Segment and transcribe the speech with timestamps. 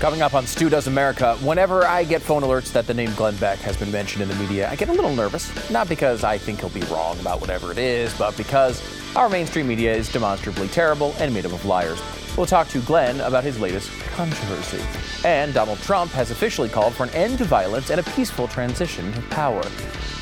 [0.00, 3.36] Coming up on Stu Does America, whenever I get phone alerts that the name Glenn
[3.36, 5.70] Beck has been mentioned in the media, I get a little nervous.
[5.70, 8.82] Not because I think he'll be wrong about whatever it is, but because
[9.14, 12.00] our mainstream media is demonstrably terrible and made up of liars.
[12.34, 14.82] We'll talk to Glenn about his latest controversy.
[15.22, 19.12] And Donald Trump has officially called for an end to violence and a peaceful transition
[19.12, 19.62] to power.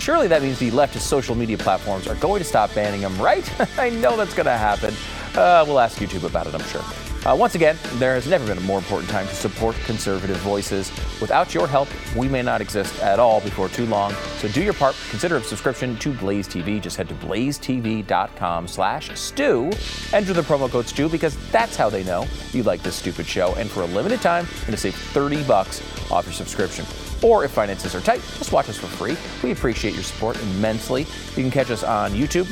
[0.00, 3.48] Surely that means the leftist social media platforms are going to stop banning him, right?
[3.79, 4.92] I know that's going to happen.
[5.36, 6.82] Uh, we'll ask YouTube about it, I'm sure.
[7.27, 10.90] Uh, once again, there has never been a more important time to support conservative voices.
[11.21, 14.13] Without your help, we may not exist at all before too long.
[14.39, 14.95] So do your part.
[15.11, 16.81] Consider a subscription to Blaze TV.
[16.81, 19.71] Just head to blazetv.com slash stu.
[20.12, 23.54] Enter the promo code stu because that's how they know you like this stupid show.
[23.57, 26.87] And for a limited time, you're going to save 30 bucks off your subscription.
[27.23, 29.17] Or if finances are tight, just watch us for free.
[29.43, 31.03] We appreciate your support immensely.
[31.03, 32.47] You can catch us on YouTube,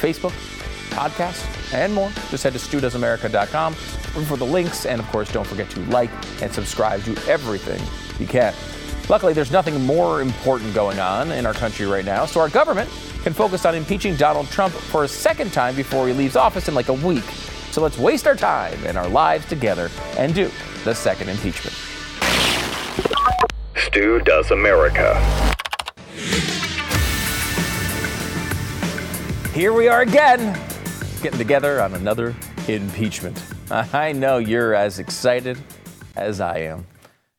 [0.00, 0.32] Facebook,
[1.00, 2.10] podcast, and more.
[2.30, 4.86] Just head to studoesamerica.com for the links.
[4.86, 6.10] And of course, don't forget to like
[6.42, 7.80] and subscribe to everything
[8.18, 8.54] you can.
[9.08, 12.88] Luckily, there's nothing more important going on in our country right now, so our government
[13.22, 16.74] can focus on impeaching Donald Trump for a second time before he leaves office in
[16.74, 17.24] like a week.
[17.72, 20.50] So let's waste our time and our lives together and do
[20.84, 21.76] the second impeachment.
[23.76, 25.16] Stu Does America.
[29.52, 30.56] Here we are again,
[31.20, 32.34] getting together on another
[32.68, 33.42] impeachment.
[33.70, 35.58] I know you're as excited
[36.16, 36.86] as I am.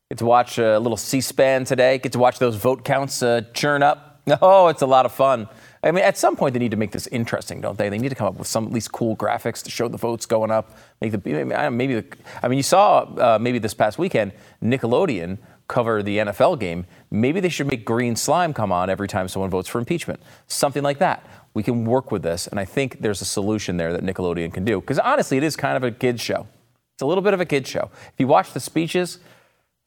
[0.09, 1.97] Get to watch a little C-SPAN today.
[1.97, 4.07] Get to watch those vote counts uh, churn up.
[4.41, 5.49] Oh, it's a lot of fun.
[5.83, 7.89] I mean, at some point they need to make this interesting, don't they?
[7.89, 10.27] They need to come up with some at least cool graphics to show the votes
[10.27, 10.77] going up.
[11.01, 12.05] Make the maybe the,
[12.41, 14.31] I mean, you saw uh, maybe this past weekend
[14.63, 16.85] Nickelodeon cover the NFL game.
[17.09, 20.21] Maybe they should make green slime come on every time someone votes for impeachment.
[20.47, 21.25] Something like that.
[21.53, 24.63] We can work with this, and I think there's a solution there that Nickelodeon can
[24.63, 24.79] do.
[24.79, 26.47] Because honestly, it is kind of a kids show.
[26.93, 27.89] It's a little bit of a kids show.
[27.93, 29.19] If you watch the speeches,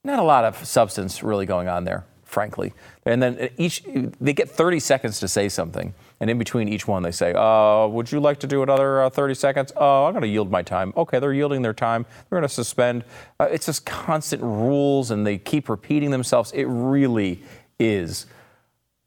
[0.04, 2.74] not a lot of substance really going on there, frankly.
[3.06, 3.82] And then each
[4.20, 7.86] they get 30 seconds to say something, and in between each one they say, uh,
[7.86, 10.62] "Would you like to do another uh, 30 seconds?" Oh, I'm going to yield my
[10.62, 10.92] time.
[10.96, 12.04] Okay, they're yielding their time.
[12.28, 13.04] They're going to suspend.
[13.40, 16.52] Uh, it's just constant rules, and they keep repeating themselves.
[16.52, 17.42] It really
[17.78, 18.26] is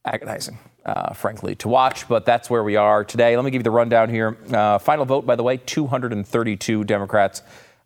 [0.06, 0.58] agonizing
[0.88, 2.08] uh, frankly, to watch.
[2.08, 3.36] But that's where we are today.
[3.36, 4.38] Let me give you the rundown here.
[4.52, 7.42] Uh, final vote, by the way 232 Democrats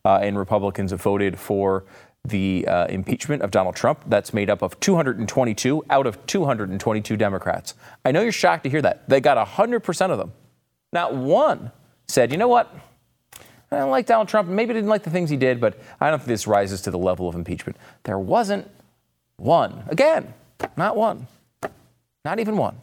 [0.06, 1.84] uh, and Republicans have voted for
[2.24, 4.04] the uh, impeachment of Donald Trump.
[4.06, 7.74] That's made up of 222 out of 222 Democrats.
[8.06, 9.10] I know you're shocked to hear that.
[9.10, 10.32] They got 100% of them.
[10.94, 11.72] Not one
[12.08, 12.74] said, you know what?
[13.72, 14.50] I don't like Donald Trump.
[14.50, 16.92] Maybe I didn't like the things he did, but I don't think this rises to
[16.92, 17.78] the level of impeachment.
[18.04, 18.70] There wasn't
[19.38, 19.86] one.
[19.88, 20.34] Again,
[20.76, 21.26] not one.
[22.26, 22.76] Not even one.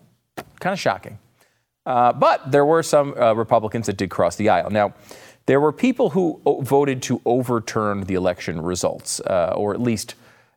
[0.60, 1.18] Kind of shocking.
[1.86, 4.70] Uh, but there were some uh, Republicans that did cross the aisle.
[4.70, 4.94] Now,
[5.46, 10.14] there were people who o- voted to overturn the election results, uh, or at least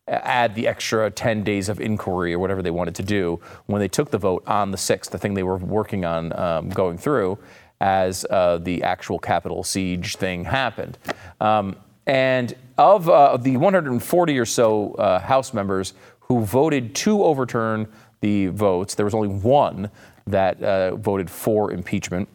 [0.07, 3.87] add the extra 10 days of inquiry or whatever they wanted to do when they
[3.87, 7.37] took the vote on the 6th, the thing they were working on um, going through
[7.79, 10.97] as uh, the actual Capitol siege thing happened.
[11.39, 17.87] Um, and of uh, the 140 or so uh, House members who voted to overturn
[18.21, 18.95] the votes.
[18.95, 19.89] There was only one
[20.27, 22.29] that uh, voted for impeachment.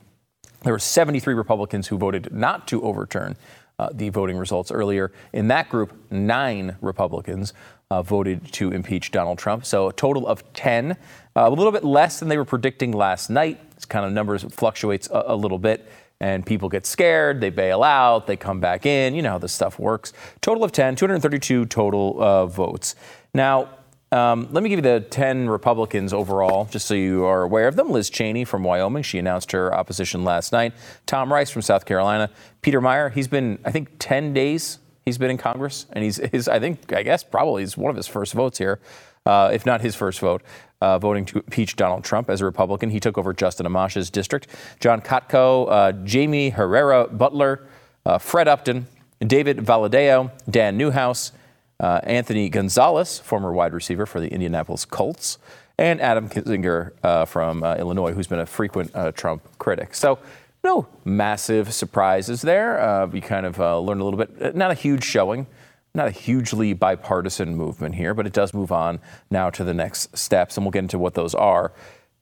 [0.63, 3.37] There were 73 Republicans who voted not to overturn
[3.79, 5.13] uh, the voting results earlier.
[5.33, 7.53] In that group, nine Republicans
[7.91, 9.65] uh, voted to impeach Donald Trump.
[9.65, 10.97] So a total of 10, uh,
[11.35, 13.75] a little bit less than they were predicting last night.
[13.75, 15.89] This kind of numbers fluctuates a, a little bit.
[16.19, 19.15] And people get scared, they bail out, they come back in.
[19.15, 20.15] You know how this stuff works.
[20.41, 22.95] Total of 10, 232 total uh, votes.
[23.35, 23.69] Now,
[24.13, 27.75] um, let me give you the 10 Republicans overall, just so you are aware of
[27.75, 27.91] them.
[27.91, 30.75] Liz Cheney from Wyoming, she announced her opposition last night.
[31.07, 32.31] Tom Rice from South Carolina.
[32.63, 36.61] Peter Meijer, he's been, I think, 10 days he's been in Congress, and he's, I
[36.61, 38.81] think, I guess, probably is one of his first votes here,
[39.25, 40.43] uh, if not his first vote,
[40.81, 42.91] uh, voting to impeach Donald Trump as a Republican.
[42.91, 44.47] He took over Justin Amash's district.
[44.79, 47.67] John Katko, uh, Jaime Herrera Beutler,
[48.05, 48.87] uh, Fred Upton,
[49.21, 51.33] David Valadao, Dan Newhouse,
[51.81, 55.39] uh, Anthony Gonzalez, former wide receiver for the Indianapolis Colts,
[55.79, 59.95] and Adam Kinzinger uh, from uh, Illinois, who's been a frequent uh, Trump critic.
[59.95, 60.19] So,
[60.65, 62.81] no massive surprises there.
[62.81, 65.47] Uh, we kind of uh, learned a little bit, not a huge showing,
[65.95, 68.99] not a hugely bipartisan movement here, but it does move on
[69.31, 71.73] now to the next steps, and we'll get into what those are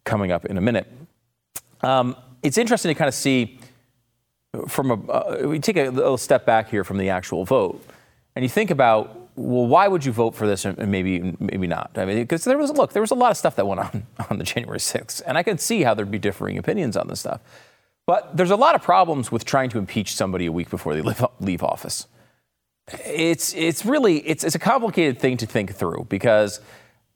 [0.04, 0.86] coming up in a minute.
[1.80, 3.58] Um, it's interesting to kind of see
[4.68, 7.82] from a, we take a little step back here from the actual vote,
[8.36, 11.90] and you think about well, why would you vote for this and maybe maybe not?
[11.96, 14.06] I mean, because there was look, there was a lot of stuff that went on
[14.30, 17.20] on the January 6th, and I could see how there'd be differing opinions on this
[17.20, 17.40] stuff.
[18.06, 21.00] But there's a lot of problems with trying to impeach somebody a week before they
[21.00, 22.06] leave, leave office.
[23.04, 26.60] it's it's really it's it's a complicated thing to think through because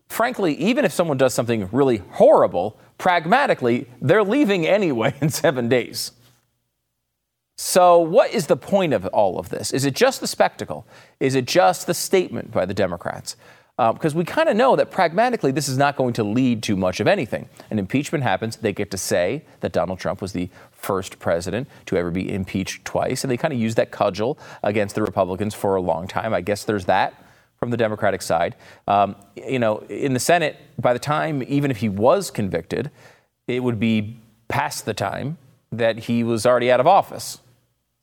[0.08, 6.12] frankly, even if someone does something really horrible, pragmatically, they're leaving anyway in 7 days.
[7.60, 9.72] So, what is the point of all of this?
[9.72, 10.86] Is it just the spectacle?
[11.18, 13.34] Is it just the statement by the Democrats?
[13.76, 16.76] because uh, we kind of know that pragmatically this is not going to lead to
[16.76, 17.48] much of anything.
[17.70, 21.96] An impeachment happens, they get to say that Donald Trump was the first president to
[21.96, 25.76] ever be impeached twice, and they kind of use that cudgel against the Republicans for
[25.76, 26.34] a long time.
[26.34, 27.24] I guess there's that
[27.56, 28.56] from the Democratic side.
[28.86, 32.90] Um, you know, in the Senate, by the time, even if he was convicted,
[33.46, 35.38] it would be past the time
[35.70, 37.38] that he was already out of office.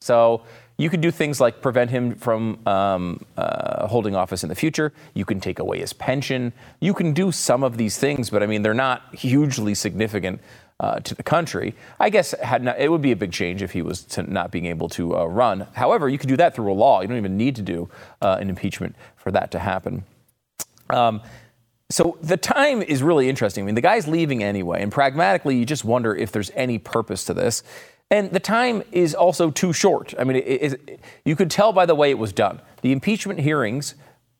[0.05, 0.43] So
[0.77, 4.93] you can do things like prevent him from um, uh, holding office in the future.
[5.15, 6.53] You can take away his pension.
[6.79, 10.41] You can do some of these things, but I mean, they're not hugely significant
[10.79, 11.73] uh, to the country.
[11.99, 14.67] I guess not, it would be a big change if he was to not being
[14.67, 15.65] able to uh, run.
[15.73, 17.01] However, you can do that through a law.
[17.01, 17.89] You don't even need to do
[18.21, 20.03] uh, an impeachment for that to happen.
[20.91, 21.21] Um,
[21.89, 23.63] so the time is really interesting.
[23.63, 27.25] I mean, the guy's leaving anyway, and pragmatically, you just wonder if there's any purpose
[27.25, 27.63] to this.
[28.15, 30.13] And the time is also too short.
[30.17, 32.61] I mean, it, it, you could tell by the way it was done.
[32.81, 33.95] The impeachment hearings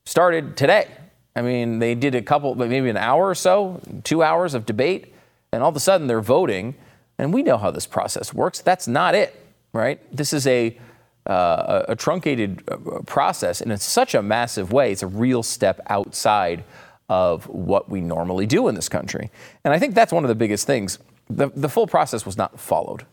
[0.06, 0.88] started today.
[1.36, 5.14] I mean, they did a couple, maybe an hour or so, two hours of debate,
[5.52, 6.76] and all of a sudden they're voting.
[7.18, 8.62] And we know how this process works.
[8.62, 9.36] That's not it,
[9.74, 10.00] right?
[10.16, 10.80] This is a,
[11.26, 15.82] uh, a truncated uh, process, and in such a massive way, it's a real step
[15.88, 16.64] outside
[17.10, 19.32] of what we normally do in this country.
[19.66, 20.98] And I think that's one of the biggest things.
[21.30, 23.06] The, the full process was not followed.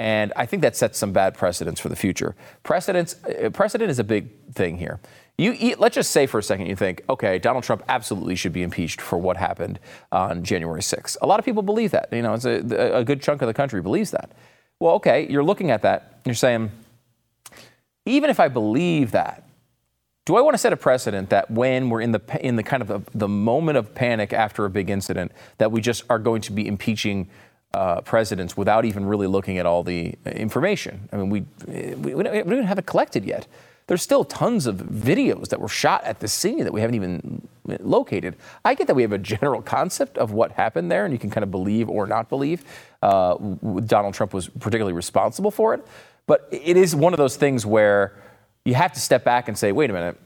[0.00, 2.34] And I think that sets some bad precedents for the future.
[2.62, 4.98] Precedents, uh, precedent is a big thing here.
[5.36, 8.62] You, let's just say for a second you think, okay, Donald Trump absolutely should be
[8.62, 9.78] impeached for what happened
[10.10, 11.18] on January 6th.
[11.20, 12.08] A lot of people believe that.
[12.12, 14.32] You know, it's a, a good chunk of the country believes that.
[14.80, 16.20] Well, okay, you're looking at that.
[16.24, 16.70] You're saying,
[18.06, 19.46] even if I believe that,
[20.24, 22.82] do I want to set a precedent that when we're in the in the kind
[22.82, 26.40] of the, the moment of panic after a big incident, that we just are going
[26.42, 27.28] to be impeaching
[27.74, 31.08] uh, presidents without even really looking at all the information.
[31.12, 33.46] I mean, we, we, we don't even have it collected yet.
[33.86, 37.48] There's still tons of videos that were shot at the scene that we haven't even
[37.80, 38.36] located.
[38.64, 41.30] I get that we have a general concept of what happened there, and you can
[41.30, 42.64] kind of believe or not believe
[43.02, 43.34] uh,
[43.86, 45.84] Donald Trump was particularly responsible for it.
[46.26, 48.14] But it is one of those things where
[48.64, 50.16] you have to step back and say, wait a minute,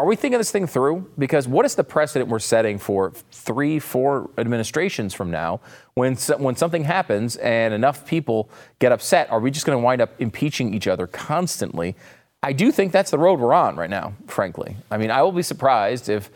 [0.00, 1.10] are we thinking this thing through?
[1.18, 5.60] Because what is the precedent we're setting for three, four administrations from now
[5.92, 8.48] when, when something happens and enough people
[8.78, 9.30] get upset?
[9.30, 11.96] Are we just going to wind up impeaching each other constantly?
[12.42, 14.78] I do think that's the road we're on right now, frankly.
[14.90, 16.30] I mean, I will be surprised if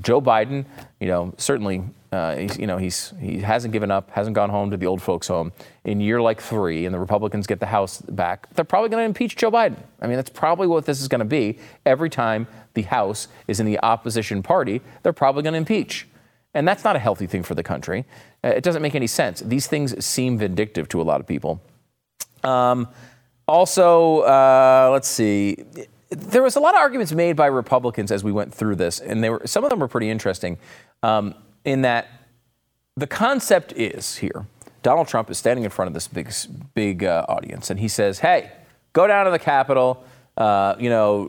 [0.00, 0.64] Joe Biden,
[1.00, 4.76] you know, certainly, uh, you know, he's he hasn't given up, hasn't gone home to
[4.76, 5.52] the old folks' home
[5.84, 8.52] in year like three, and the Republicans get the House back.
[8.54, 9.76] They're probably going to impeach Joe Biden.
[10.00, 11.58] I mean, that's probably what this is going to be.
[11.84, 16.06] Every time the House is in the opposition party, they're probably going to impeach,
[16.54, 18.04] and that's not a healthy thing for the country.
[18.42, 19.40] Uh, it doesn't make any sense.
[19.40, 21.60] These things seem vindictive to a lot of people.
[22.44, 22.88] Um,
[23.46, 25.64] also, uh, let's see
[26.10, 29.22] there was a lot of arguments made by Republicans as we went through this, and
[29.22, 30.58] they were some of them were pretty interesting.
[31.02, 31.34] Um,
[31.64, 32.08] in that
[32.96, 34.46] the concept is here:
[34.82, 36.32] Donald Trump is standing in front of this big,
[36.74, 38.50] big uh, audience, and he says, "Hey,
[38.92, 40.04] go down to the Capitol."
[40.36, 41.28] Uh, you know,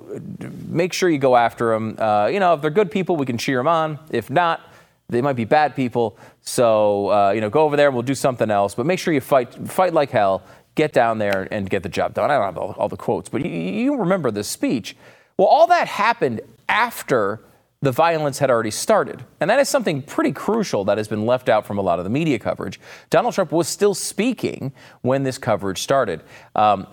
[0.68, 1.96] make sure you go after them.
[1.98, 3.98] Uh, you know, if they're good people, we can cheer them on.
[4.12, 4.62] If not,
[5.10, 6.16] they might be bad people.
[6.42, 8.76] So, uh, you know, go over there and we'll do something else.
[8.76, 10.44] But make sure you fight, fight like hell
[10.80, 12.32] get down there and get the job done.
[12.32, 14.96] I don't have all, all the quotes, but you, you remember this speech.
[15.36, 17.42] Well, all that happened after
[17.82, 19.26] the violence had already started.
[19.42, 22.06] And that is something pretty crucial that has been left out from a lot of
[22.06, 22.80] the media coverage.
[23.10, 24.72] Donald Trump was still speaking
[25.02, 26.22] when this coverage started.
[26.56, 26.88] Um,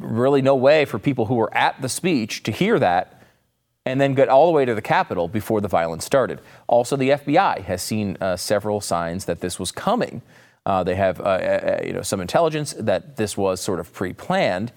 [0.00, 3.22] really, no way for people who were at the speech to hear that
[3.86, 6.40] and then get all the way to the Capitol before the violence started.
[6.66, 10.20] Also, the FBI has seen uh, several signs that this was coming.
[10.70, 13.92] Uh, they have uh, uh, uh, you know, some intelligence that this was sort of
[13.92, 14.70] pre planned.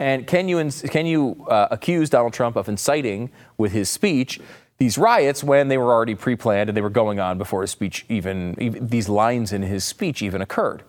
[0.00, 0.58] And can you,
[0.90, 4.40] can you uh, accuse Donald Trump of inciting with his speech
[4.78, 7.70] these riots when they were already pre planned and they were going on before his
[7.70, 10.82] speech even, even these lines in his speech even occurred?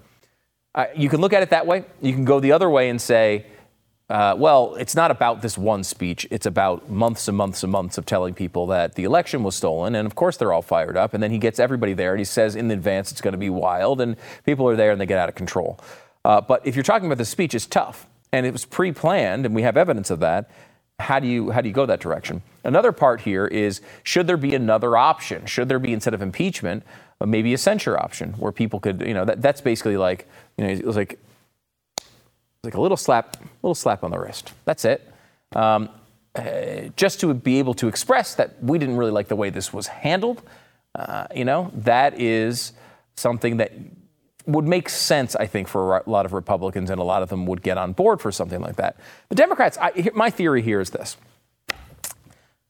[0.96, 1.86] You can look at it that way.
[2.02, 3.46] You can go the other way and say,
[4.10, 6.26] uh, well, it's not about this one speech.
[6.32, 9.96] It's about months and months and months of telling people that the election was stolen.
[9.96, 11.14] And of course, they're all fired up.
[11.14, 13.50] And then he gets everybody there and he says in advance it's going to be
[13.50, 14.00] wild.
[14.00, 15.80] And people are there and they get out of control.
[16.24, 18.08] Uh, but if you're talking about the speech, it's tough.
[18.32, 20.52] And it was pre planned, and we have evidence of that.
[21.00, 22.42] How do, you, how do you go that direction?
[22.64, 25.46] Another part here is should there be another option?
[25.46, 26.84] Should there be, instead of impeachment,
[27.22, 30.66] uh, maybe a censure option where people could, you know, that, that's basically like, you
[30.66, 31.20] know, it was like
[32.64, 34.54] like a little slap, little slap on the wrist.
[34.66, 35.12] That's it.
[35.54, 35.90] Um,
[36.36, 39.74] uh, just to be able to express that we didn't really like the way this
[39.74, 40.44] was handled,
[40.96, 42.74] uh, you know, that is
[43.16, 43.72] something that
[44.46, 47.46] would make sense, I think, for a lot of Republicans, and a lot of them
[47.48, 48.96] would get on board for something like that.
[49.30, 51.18] The Democrats, I, my theory here is this.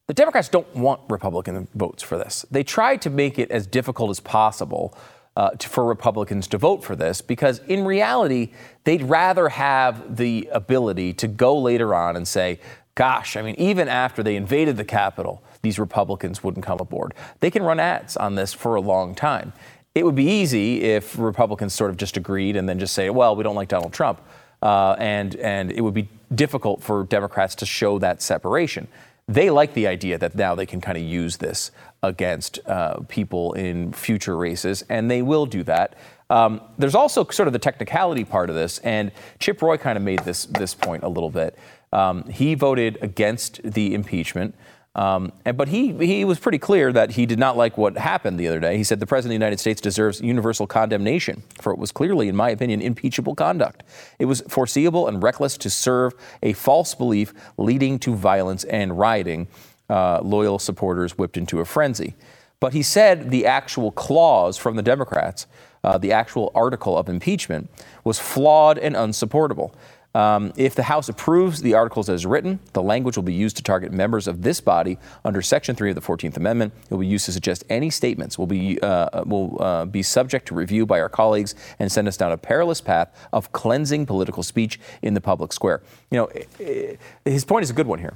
[0.08, 2.44] The Democrats don't want Republican votes for this.
[2.50, 4.96] They tried to make it as difficult as possible
[5.38, 8.50] uh, to, for Republicans to vote for this because, in reality,
[8.82, 12.58] they'd rather have the ability to go later on and say,
[12.96, 17.14] gosh, I mean, even after they invaded the Capitol, these Republicans wouldn't come aboard.
[17.38, 19.52] They can run ads on this for a long time.
[19.94, 23.36] It would be easy if Republicans sort of just agreed and then just say, well,
[23.36, 24.20] we don't like Donald Trump.
[24.60, 28.88] Uh, and, and it would be difficult for Democrats to show that separation.
[29.28, 31.70] They like the idea that now they can kind of use this
[32.02, 35.96] against uh, people in future races, and they will do that.
[36.30, 40.02] Um, there's also sort of the technicality part of this, and Chip Roy kind of
[40.02, 41.58] made this this point a little bit.
[41.92, 44.54] Um, he voted against the impeachment.
[44.94, 48.40] Um, and, but he, he was pretty clear that he did not like what happened
[48.40, 48.76] the other day.
[48.76, 52.28] He said the President of the United States deserves universal condemnation for it was clearly,
[52.28, 53.84] in my opinion, impeachable conduct.
[54.18, 59.48] It was foreseeable and reckless to serve a false belief leading to violence and rioting,
[59.88, 62.14] uh, loyal supporters whipped into a frenzy.
[62.60, 65.46] But he said the actual clause from the Democrats,
[65.84, 67.70] uh, the actual article of impeachment,
[68.02, 69.74] was flawed and unsupportable.
[70.18, 73.62] Um, if the House approves the articles as written, the language will be used to
[73.62, 76.72] target members of this body under Section 3 of the 14th Amendment.
[76.82, 80.48] It will be used to suggest any statements will be, uh, will, uh, be subject
[80.48, 84.42] to review by our colleagues and send us down a perilous path of cleansing political
[84.42, 85.82] speech in the public square.
[86.10, 88.14] You know, eh, eh, his point is a good one here.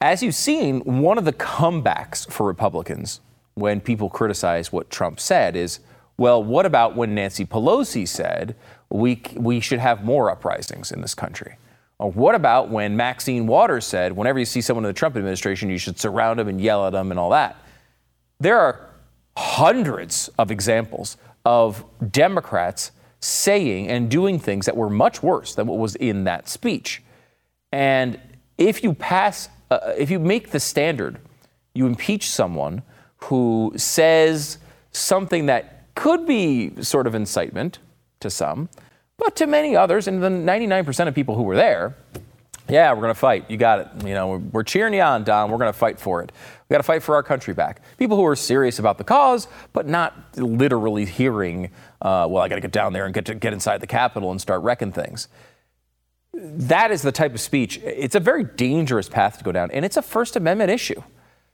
[0.00, 3.20] As you've seen, one of the comebacks for Republicans
[3.54, 5.80] when people criticize what Trump said is,
[6.16, 8.54] well, what about when Nancy Pelosi said,
[8.90, 11.56] we, we should have more uprisings in this country.
[11.98, 15.68] Or what about when Maxine Waters said, whenever you see someone in the Trump administration,
[15.68, 17.56] you should surround them and yell at them and all that?
[18.38, 18.88] There are
[19.36, 25.78] hundreds of examples of Democrats saying and doing things that were much worse than what
[25.78, 27.02] was in that speech.
[27.70, 28.18] And
[28.56, 31.18] if you pass, uh, if you make the standard,
[31.74, 32.82] you impeach someone
[33.24, 34.58] who says
[34.90, 37.78] something that could be sort of incitement,
[38.20, 38.68] to some,
[39.18, 41.96] but to many others, and the 99% of people who were there,
[42.70, 43.50] yeah, we're going to fight.
[43.50, 44.06] You got it.
[44.06, 45.50] You know, we're, cheering you on, Don.
[45.50, 46.30] We're going to fight for it.
[46.68, 47.82] We got to fight for our country back.
[47.98, 51.66] People who are serious about the cause, but not literally hearing,
[52.00, 54.30] uh, well, I got to get down there and get to get inside the Capitol
[54.30, 55.28] and start wrecking things.
[56.32, 57.80] That is the type of speech.
[57.82, 61.02] It's a very dangerous path to go down, and it's a First Amendment issue.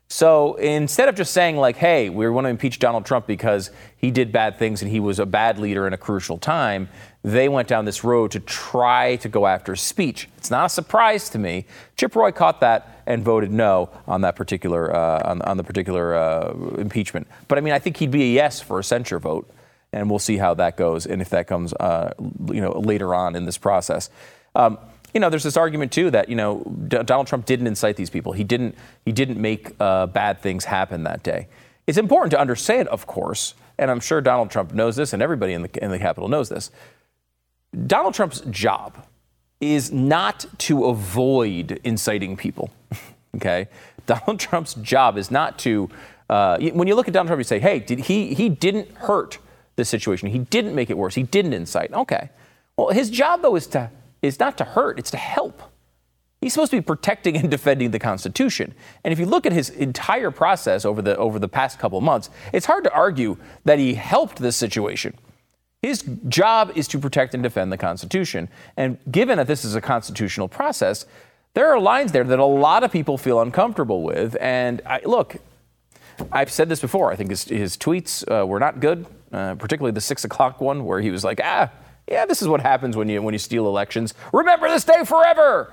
[0.09, 4.11] So instead of just saying, like, hey, we want to impeach Donald Trump because he
[4.11, 6.89] did bad things and he was a bad leader in a crucial time,
[7.25, 10.29] they went down this road to try to go after speech.
[10.39, 11.67] It's not a surprise to me.
[11.97, 16.15] Chip Roy caught that and voted no on that particular uh, on, on, the particular
[16.15, 17.27] uh, impeachment.
[17.49, 19.51] But I mean, I think he'd be a yes for a censure vote,
[19.93, 22.13] and we'll see how that goes and if that comes, uh,
[22.47, 24.09] you know, later on in this process.
[24.55, 24.79] Um,
[25.17, 28.11] you know, there's this argument too that you know D- Donald Trump didn't incite these
[28.11, 28.33] people.
[28.33, 28.75] He didn't.
[29.07, 31.49] He didn't make uh, bad things happen that day.
[31.87, 35.55] It's important to understand, of course, and I'm sure Donald Trump knows this, and everybody
[35.55, 36.71] in the in the Capitol knows this.
[37.87, 39.07] Donald Trump's job
[39.59, 42.71] is not to avoid inciting people.
[43.37, 43.69] okay,
[44.05, 45.89] Donald Trump's job is not to.
[46.29, 48.35] Uh, when you look at Donald Trump, you say, "Hey, did he?
[48.35, 49.39] He didn't hurt
[49.77, 50.29] the situation.
[50.29, 51.15] He didn't make it worse.
[51.15, 52.29] He didn't incite." Okay.
[52.77, 53.91] Well, his job though is to
[54.27, 55.63] is not to hurt, it's to help.
[56.41, 58.75] He's supposed to be protecting and defending the Constitution.
[59.03, 62.31] And if you look at his entire process over the, over the past couple months,
[62.53, 65.15] it's hard to argue that he helped this situation.
[65.83, 68.49] His job is to protect and defend the Constitution.
[68.77, 71.07] And given that this is a constitutional process,
[71.55, 74.37] there are lines there that a lot of people feel uncomfortable with.
[74.41, 75.37] And I, look,
[76.31, 77.13] I've said this before.
[77.13, 80.85] I think his, his tweets uh, were not good, uh, particularly the six o'clock one
[80.85, 81.71] where he was like, ah,
[82.09, 84.15] yeah, this is what happens when you when you steal elections.
[84.33, 85.73] Remember this day forever.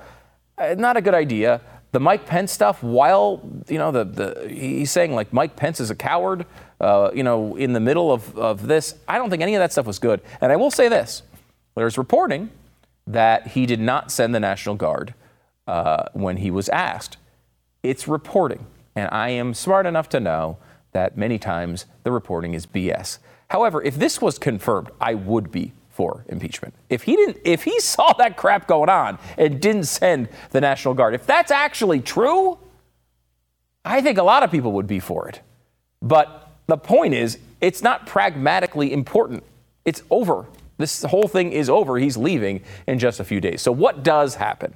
[0.58, 1.60] Uh, not a good idea.
[1.92, 5.90] The Mike Pence stuff, while you know the, the he's saying like Mike Pence is
[5.90, 6.44] a coward,
[6.80, 9.70] uh, you know, in the middle of, of this, I don't think any of that
[9.70, 10.20] stuff was good.
[10.40, 11.22] And I will say this:
[11.76, 12.50] there's reporting
[13.06, 15.14] that he did not send the National Guard
[15.68, 17.16] uh, when he was asked.
[17.84, 20.56] It's reporting, and I am smart enough to know
[20.92, 23.18] that many times the reporting is BS.
[23.50, 26.74] However, if this was confirmed, I would be for impeachment.
[26.90, 30.94] If he didn't if he saw that crap going on and didn't send the National
[30.94, 32.58] Guard, if that's actually true,
[33.84, 35.40] I think a lot of people would be for it.
[36.02, 39.42] But the point is, it's not pragmatically important.
[39.84, 40.46] It's over.
[40.76, 41.98] This whole thing is over.
[41.98, 43.62] He's leaving in just a few days.
[43.62, 44.74] So what does happen?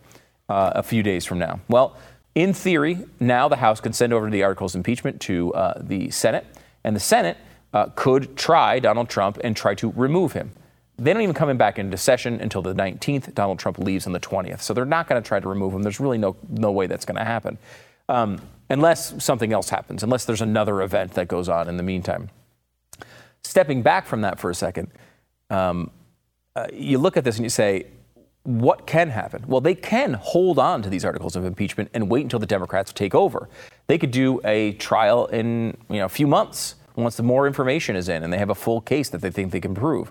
[0.49, 1.61] uh, a few days from now?
[1.69, 1.97] Well,
[2.35, 6.11] in theory, now the House can send over the articles of impeachment to uh, the
[6.11, 6.47] Senate,
[6.85, 7.37] and the Senate
[7.73, 10.53] uh, could try Donald Trump and try to remove him.
[10.99, 13.33] They don't even come back into session until the 19th.
[13.35, 14.61] Donald Trump leaves on the 20th.
[14.61, 15.83] So they're not going to try to remove him.
[15.83, 17.57] There's really no, no way that's going to happen
[18.09, 18.40] um,
[18.71, 22.31] unless something else happens, unless there's another event that goes on in the meantime.
[23.45, 24.90] Stepping back from that for a second,
[25.50, 25.90] um,
[26.57, 27.87] uh, you look at this and you say,
[28.43, 29.45] what can happen?
[29.47, 32.93] Well, they can hold on to these articles of impeachment and wait until the Democrats
[32.93, 33.49] take over.
[33.87, 37.95] They could do a trial in you know, a few months once the more information
[37.95, 40.11] is in and they have a full case that they think they can prove.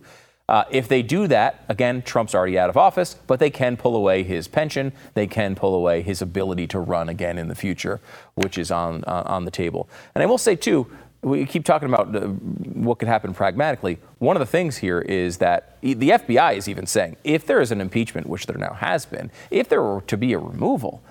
[0.50, 3.96] Uh, if they do that, again, Trump's already out of office, but they can pull
[3.98, 4.94] away his pension.
[5.14, 8.00] They can pull away his ability to run again in the future,
[8.36, 9.90] which is on uh, on the table.
[10.16, 10.88] And I will say too,
[11.22, 14.00] we keep talking about uh, what could happen pragmatically.
[14.20, 17.72] One of the things here is that the FBI is even saying if there is
[17.72, 21.04] an impeachment, which there now has been, if there were to be a removal,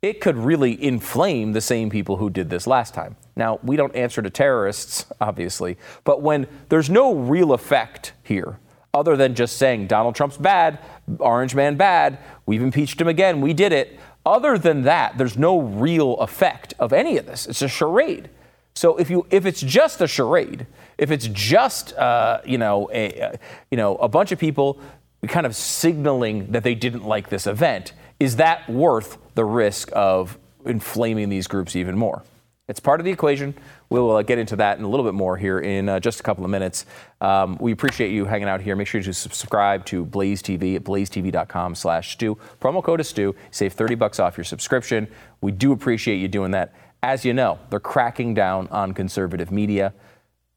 [0.00, 3.16] it could really inflame the same people who did this last time.
[3.34, 8.58] Now, we don't answer to terrorists, obviously, but when there's no real effect here,
[8.98, 10.78] other than just saying Donald Trump's bad,
[11.18, 13.98] Orange Man bad, we've impeached him again, we did it.
[14.24, 17.46] Other than that, there's no real effect of any of this.
[17.46, 18.30] It's a charade.
[18.74, 20.66] So if you if it's just a charade,
[20.98, 23.38] if it's just uh, you know a
[23.70, 24.80] you know a bunch of people
[25.28, 30.38] kind of signaling that they didn't like this event, is that worth the risk of
[30.64, 32.22] inflaming these groups even more?
[32.68, 33.54] It's part of the equation.
[33.90, 36.22] We'll uh, get into that in a little bit more here in uh, just a
[36.24, 36.84] couple of minutes.
[37.20, 38.74] Um, we appreciate you hanging out here.
[38.74, 42.36] Make sure to subscribe to Blaze TV at blazetv.com slash stu.
[42.60, 43.36] Promo code is stu.
[43.52, 45.06] Save 30 bucks off your subscription.
[45.40, 46.74] We do appreciate you doing that.
[47.04, 49.94] As you know, they're cracking down on conservative media.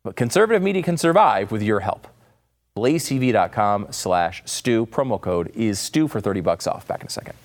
[0.04, 2.08] But conservative media can survive with your help.
[2.76, 4.88] blazetv.com slash stu.
[4.88, 6.88] Promo code is stu for 30 bucks off.
[6.88, 7.36] Back in a second.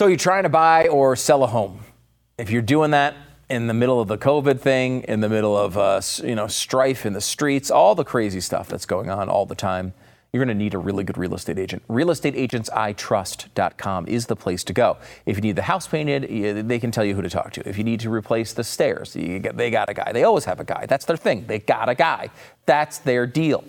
[0.00, 1.80] So you're trying to buy or sell a home.
[2.38, 3.14] If you're doing that
[3.50, 7.04] in the middle of the COVID thing, in the middle of uh, you know strife
[7.04, 9.92] in the streets, all the crazy stuff that's going on all the time,
[10.32, 11.86] you're going to need a really good real estate agent.
[11.88, 14.96] RealestateAgentsITrust.com is the place to go.
[15.26, 17.68] If you need the house painted, they can tell you who to talk to.
[17.68, 20.12] If you need to replace the stairs, they got a guy.
[20.12, 20.86] They always have a guy.
[20.86, 21.44] That's their thing.
[21.46, 22.30] They got a guy.
[22.64, 23.64] That's their deal.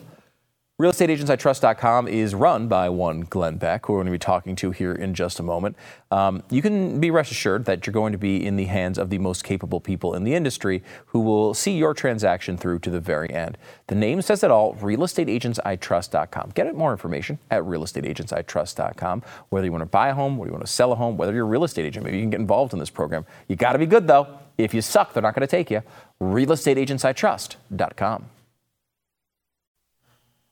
[0.81, 4.93] RealestateAgentsITrust.com is run by one Glenn Beck, who we're going to be talking to here
[4.93, 5.75] in just a moment.
[6.09, 9.11] Um, you can be rest assured that you're going to be in the hands of
[9.11, 12.99] the most capable people in the industry who will see your transaction through to the
[12.99, 13.59] very end.
[13.87, 16.51] The name says it all, realestateagentsitrust.com.
[16.55, 19.21] Get more information at realestateagentsitrust.com.
[19.49, 21.31] Whether you want to buy a home, whether you want to sell a home, whether
[21.31, 23.23] you're a real estate agent, maybe you can get involved in this program.
[23.47, 24.39] You got to be good though.
[24.57, 25.83] If you suck, they're not going to take you.
[26.19, 28.40] realestateagentsitrust.com.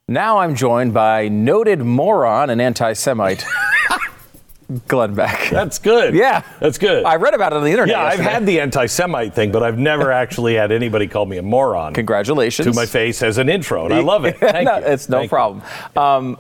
[0.10, 3.46] Now I'm joined by noted moron and anti Semite.
[4.88, 5.52] Glenn Beck.
[5.52, 6.16] That's good.
[6.16, 6.42] Yeah.
[6.60, 7.06] That's good.
[7.06, 7.96] I read about it on the internet.
[7.96, 8.26] Yeah, yesterday.
[8.28, 11.44] I've had the anti Semite thing, but I've never actually had anybody call me a
[11.44, 11.94] moron.
[11.94, 12.68] Congratulations.
[12.68, 14.38] To my face as an intro, and I love it.
[14.40, 14.86] Thank no, you.
[14.86, 15.62] It's no Thank problem.
[15.96, 16.40] Um,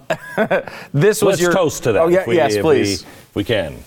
[0.91, 2.01] this was Let's your toast to that.
[2.01, 3.03] Oh, yeah, if we, yes, please.
[3.03, 3.77] We, if we can.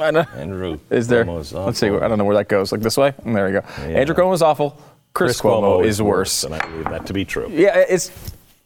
[0.00, 0.24] I know.
[0.34, 0.80] Andrew.
[0.90, 1.24] Is there?
[1.24, 1.86] Cuomo is Let's see.
[1.86, 2.72] I don't know where that goes.
[2.72, 3.12] Like this way?
[3.24, 3.62] There we go.
[3.78, 4.00] Yeah.
[4.00, 4.76] Andrew Cuomo is awful.
[5.12, 6.42] Chris, Cuomo, is worse.
[6.42, 7.48] And I believe that to be true.
[7.48, 8.10] Yeah, it's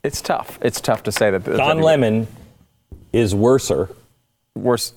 [0.05, 0.59] it's tough.
[0.63, 1.45] It's tough to say that.
[1.45, 2.27] that Don that- Lemon
[3.13, 3.89] is worser,
[4.55, 4.93] Worse.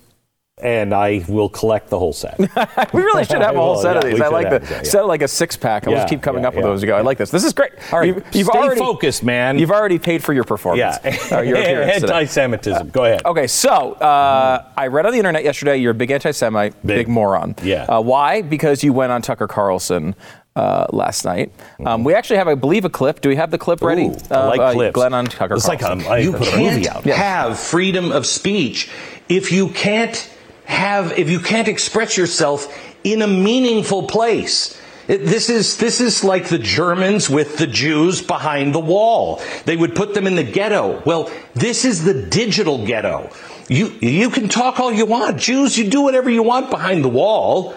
[0.62, 2.38] and I will collect the whole set.
[2.94, 4.20] We really should have a whole set of these.
[4.20, 4.84] I like the that, yeah.
[4.84, 5.88] set like a six pack.
[5.88, 6.80] I'll Yeah, just keep coming up with those.
[6.80, 6.98] as You go.
[6.98, 7.32] I like this.
[7.32, 7.72] This is great.
[7.92, 9.58] All right, You've, you've stay already, focused, man.
[9.58, 10.98] You've already paid for your performance.
[11.04, 11.42] yeah.
[11.42, 11.58] Your.
[11.58, 12.90] Anti-Semitism.
[12.90, 13.26] Go ahead.
[13.26, 17.08] Okay, so uh, I read on the internet yesterday you're a big anti-Semite, big, Big.
[17.08, 17.56] moron.
[17.64, 17.84] Yeah.
[17.86, 18.42] Uh, why?
[18.42, 20.16] Because you went on Tucker Carlson
[20.56, 21.52] uh, last night.
[21.86, 23.22] Um, we actually have, I believe, a clip.
[23.22, 24.08] Do we have the clip ready?
[24.10, 24.34] Mm-hmm.
[24.34, 24.94] Ooh, I like uh, clips.
[24.96, 26.06] Glenn on Tucker It's like Carlson.
[26.06, 27.04] a, I you put a can't movie out.
[27.06, 28.90] have freedom of speech
[29.30, 30.30] if you can't
[30.66, 32.68] have if you can't express yourself
[33.04, 34.80] in a meaningful place.
[35.08, 39.42] It- This is this is like the Germans with the Jews behind the wall.
[39.66, 41.02] They would put them in the ghetto.
[41.06, 43.30] Well, this is the digital ghetto.
[43.70, 45.38] You you can talk all you want.
[45.40, 47.74] Jews, you do whatever you want behind the wall.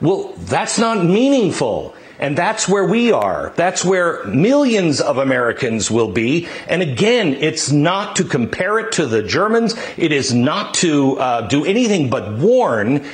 [0.00, 1.94] Well, that's not meaningful.
[2.18, 3.52] And that's where we are.
[3.56, 6.48] That's where millions of Americans will be.
[6.66, 9.74] And again, it's not to compare it to the Germans.
[9.96, 13.04] It is not to uh, do anything but warn.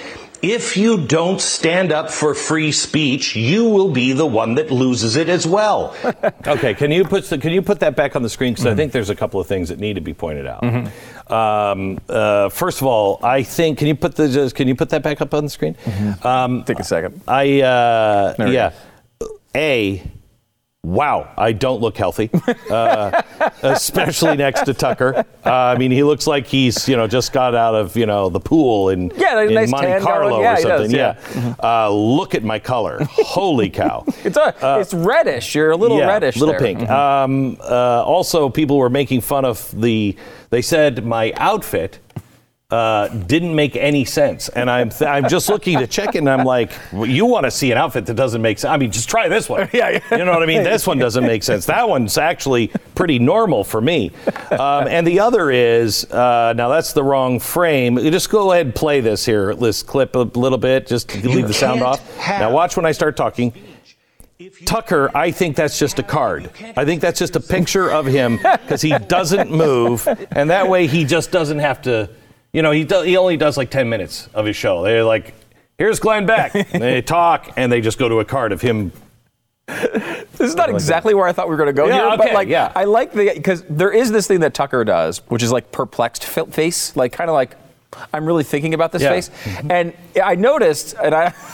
[0.43, 5.17] If you don't stand up for free speech, you will be the one that loses
[5.17, 5.95] it as well.
[6.47, 8.53] Okay, can you put can you put that back on the screen?
[8.53, 8.75] Because Mm-hmm.
[8.75, 10.62] I think there's a couple of things that need to be pointed out.
[11.31, 15.03] Um, uh, first of all, I think can you put the can you put that
[15.03, 15.77] back up on the screen?
[16.23, 17.23] Um, Take a second.
[17.27, 18.73] I uh, yeah.
[19.57, 20.03] A,
[20.83, 22.29] wow, I don't look healthy,
[22.71, 23.23] uh,
[23.62, 25.25] especially next to Tucker.
[25.45, 28.29] Uh, I mean, he looks like he's you know just got out of you know
[28.29, 30.40] the pool in, Yeah, in nice Monte Carlo.
[30.40, 30.90] Yeah, or he does, something.
[30.97, 31.14] yeah.
[31.14, 31.61] Mm-hmm.
[31.64, 32.99] Uh, look at my color.
[33.11, 34.05] Holy cow.
[34.25, 35.55] It's a, it's reddish.
[35.55, 36.37] You're a little Uh, yeah, reddish.
[36.37, 36.61] little there.
[36.61, 36.88] pink.
[36.88, 40.17] Um, uh, also, people were making fun of the.
[40.51, 41.99] They said my outfit
[42.74, 46.28] uh, didn't make any sense, and I'm th- I'm just looking to check it, and
[46.28, 48.70] I'm like, well, you want to see an outfit that doesn't make sense?
[48.70, 49.68] I mean, just try this one.
[49.74, 50.18] Yeah, yeah.
[50.18, 50.62] You know what I mean?
[50.62, 51.66] This one doesn't make sense.
[51.66, 54.12] That one's actually pretty normal for me.
[54.52, 57.96] Um, and the other is uh, now that's the wrong frame.
[57.98, 59.54] Just go ahead and play this here.
[59.54, 60.87] This clip a little bit.
[60.87, 62.00] Just leave the sound off.
[62.18, 63.52] Now watch when I start talking.
[64.64, 66.50] Tucker, I think that's just a card.
[66.76, 70.87] I think that's just a picture of him because he doesn't move, and that way
[70.87, 72.10] he just doesn't have to.
[72.55, 74.83] You know, he do, he only does like ten minutes of his show.
[74.85, 75.35] They're like,
[75.77, 78.93] "Here's Glenn Beck." And they talk, and they just go to a card of him.
[79.67, 82.27] This is not exactly where I thought we were going to go Yeah, here, but
[82.27, 82.71] okay, like yeah.
[82.77, 86.25] I like the because there is this thing that Tucker does, which is like perplexed
[86.25, 87.57] face, like kind of like
[88.12, 89.11] I'm really thinking about this Yeah.
[89.11, 89.71] face, mm-hmm.
[89.71, 91.35] and I noticed, and I.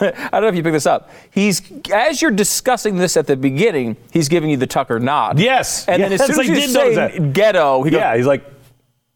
[0.00, 1.10] I don't know if you picked this up.
[1.32, 1.60] He's
[1.92, 5.40] as you're discussing this at the beginning, he's giving you the Tucker nod.
[5.40, 8.26] Yes, and then as yes, soon as you did say ghetto, he goes, Yeah, he's
[8.26, 8.44] like,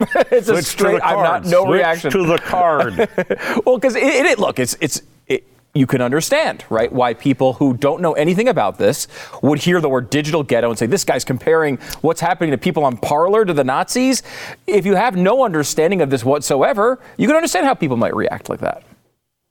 [0.30, 1.00] it's a "Switch to straight.
[1.02, 2.96] I'm not no Switch reaction to the card."
[3.66, 7.54] well, because it, it, it- look, it's it's it, you can understand, right, why people
[7.54, 9.08] who don't know anything about this
[9.42, 12.84] would hear the word digital ghetto and say this guy's comparing what's happening to people
[12.84, 14.22] on Parler to the Nazis.
[14.66, 18.50] If you have no understanding of this whatsoever, you can understand how people might react
[18.50, 18.82] like that.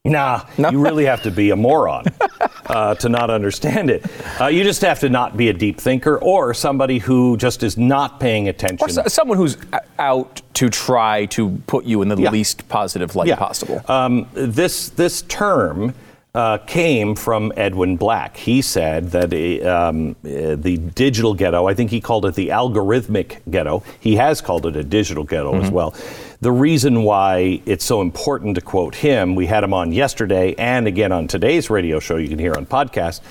[0.04, 2.06] Nah, you really have to be a moron
[2.66, 4.04] uh, to not understand it.
[4.42, 7.78] Uh, you just have to not be a deep thinker or somebody who just is
[7.78, 8.84] not paying attention.
[8.84, 9.58] Or so, someone who's
[10.00, 12.32] out to try to put you in the Yeah.
[12.32, 13.36] least positive light Yeah.
[13.36, 13.84] possible.
[13.88, 15.94] Um, this this term
[16.34, 18.38] uh, came from Edwin Black.
[18.38, 21.68] He said that uh, um, uh, the digital ghetto.
[21.68, 23.84] I think he called it the algorithmic ghetto.
[24.00, 25.94] He has called it a digital ghetto as well.
[26.42, 30.88] The reason why it's so important to quote him, we had him on yesterday and
[30.88, 32.16] again on today's radio show.
[32.18, 33.22] You can hear on podcast.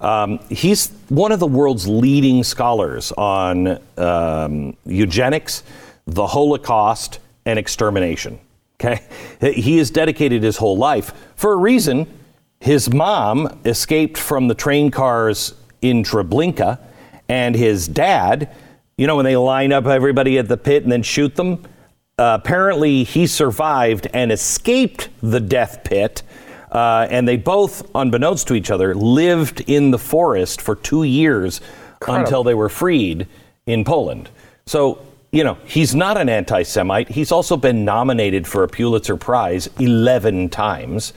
[0.00, 5.64] Um, he's one of the world's leading scholars on um, eugenics,
[6.06, 8.38] the Holocaust, and extermination.
[8.76, 9.02] Okay,
[9.40, 12.06] he has dedicated his whole life for a reason.
[12.60, 16.78] His mom escaped from the train cars in Treblinka,
[17.28, 18.54] and his dad,
[18.96, 21.64] you know, when they line up everybody at the pit and then shoot them,
[22.20, 26.22] uh, apparently he survived and escaped the death pit.
[26.70, 31.62] Uh, and they both, unbeknownst to each other, lived in the forest for two years
[32.06, 33.26] until they were freed
[33.66, 34.28] in Poland.
[34.66, 35.00] So,
[35.32, 37.08] you know, he's not an anti Semite.
[37.08, 41.14] He's also been nominated for a Pulitzer Prize 11 times.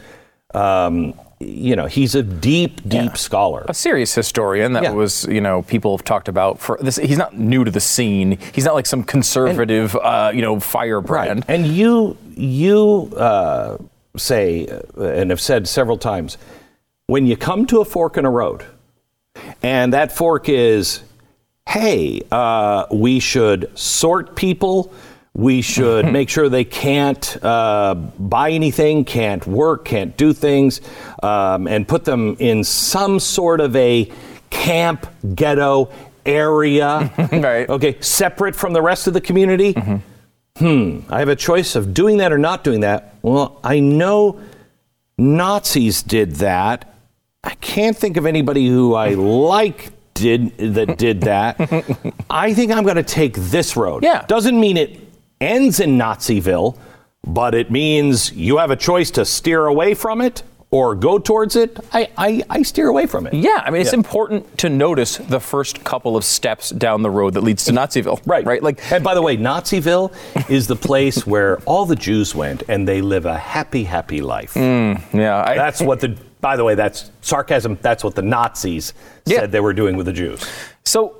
[0.53, 3.65] Um, you know, he's a deep, deep scholar.
[3.67, 4.91] a serious historian that Yeah.
[4.91, 6.95] was, you know, people have talked about for this.
[6.95, 8.37] He's not new to the scene.
[8.53, 11.43] He's not like some conservative, uh, you know, firebrand.
[11.49, 13.77] And you you uh,
[14.15, 16.37] say uh, and have said several times
[17.07, 18.63] when you come to a fork in a road,
[19.61, 21.01] and that fork is,
[21.67, 24.93] hey, uh, we should sort people.
[25.35, 30.81] We should make sure they can't uh, buy anything, can't work, can't do things,
[31.21, 34.11] um, and put them in some sort of a
[34.49, 35.89] camp ghetto
[36.25, 37.11] area.
[37.33, 37.67] Right.
[37.67, 39.73] Okay, separate from the rest of the community.
[40.57, 43.15] Hmm, I have a choice of doing that or not doing that.
[43.23, 44.39] Well, I know
[45.17, 46.93] Nazis did that.
[47.43, 51.59] I can't think of anybody who I like did that did that.
[52.29, 54.03] I think I'm going to take this road.
[54.03, 54.25] Yeah.
[54.27, 55.02] Doesn't mean it
[55.43, 56.77] ends in Naziville,
[57.25, 61.55] but it means you have a choice to steer away from it or go towards
[61.55, 61.77] it.
[61.93, 63.33] I, I, I steer away from it.
[63.35, 63.97] Yeah, I mean, it's Yeah.
[63.99, 68.19] important to notice the first couple of steps down the road that leads to Naziville.
[68.25, 68.43] Right.
[68.45, 68.63] Right.
[68.63, 70.11] Like, and by the way, Naziville
[70.49, 74.53] is the place where all the Jews went and they live a happy, happy life.
[74.53, 76.17] Hmm, yeah, I, That's what the.
[76.41, 77.77] By the way, that's sarcasm.
[77.81, 78.93] That's what the Nazis
[79.25, 79.39] Yeah.
[79.41, 80.43] said they were doing with the Jews.
[80.83, 81.15] So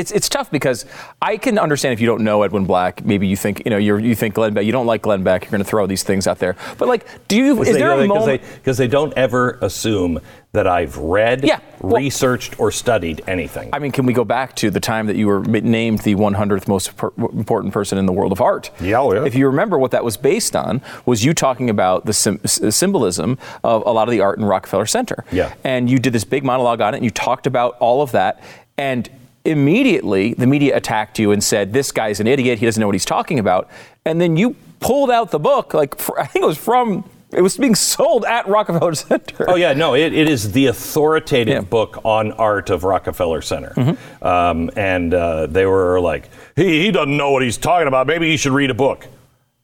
[0.00, 0.86] it's it's tough because
[1.22, 3.98] I can understand if you don't know Edwin Black, maybe you think you know you're,
[4.00, 6.26] you think Glenn Beck, you don't like Glenn Beck, you're going to throw these things
[6.26, 6.56] out there.
[6.78, 7.62] But like, do you?
[7.62, 8.42] Is there a Because moment?
[8.42, 10.18] they, 'cause they don't ever assume
[10.52, 13.70] that I've read, Yeah, well- researched, or studied anything.
[13.72, 16.66] I mean, can we go back to the time that you were named the 100th
[16.66, 18.68] most per- important person in the world of art?
[18.80, 19.24] Yeah, oh, yeah.
[19.24, 22.60] If you remember what that was based on, was you talking about the sym- s-
[22.74, 25.24] symbolism of a lot of the art in Rockefeller Center.
[25.30, 25.52] Yeah.
[25.62, 28.42] And you did this big monologue on it, and you talked about all of that,
[28.76, 29.08] and
[29.44, 32.58] immediately the media attacked you and said, "This guy's an idiot.
[32.58, 33.68] He doesn't know what he's talking about."
[34.04, 37.56] And then you pulled out the book, like I think it was from It was
[37.56, 39.44] being sold at Rockefeller Center.
[39.48, 41.60] Oh yeah, no, it, it is the authoritative Yeah.
[41.60, 44.24] book on art of Rockefeller Center, Mm-hmm.
[44.26, 48.06] um, and uh, they were like, he, he doesn't know what he's talking about.
[48.08, 49.06] Maybe he should read a book.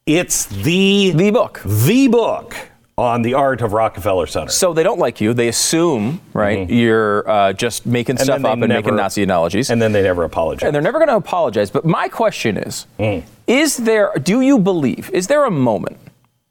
[0.06, 1.60] It's the The book.
[1.64, 2.54] the book
[2.98, 4.50] on the art of Rockefeller Center.
[4.50, 5.34] So they don't like you.
[5.34, 8.20] They assume, right, you're uh, just making Mm-hmm.
[8.32, 9.68] And stuff up and making Nazi analogies.
[9.68, 10.66] and then they never apologize.
[10.66, 11.70] and they're never going to apologize.
[11.70, 13.22] But my question is: Mm.
[13.46, 14.12] Is there?
[14.22, 15.10] Do you believe?
[15.10, 15.98] Is there a moment,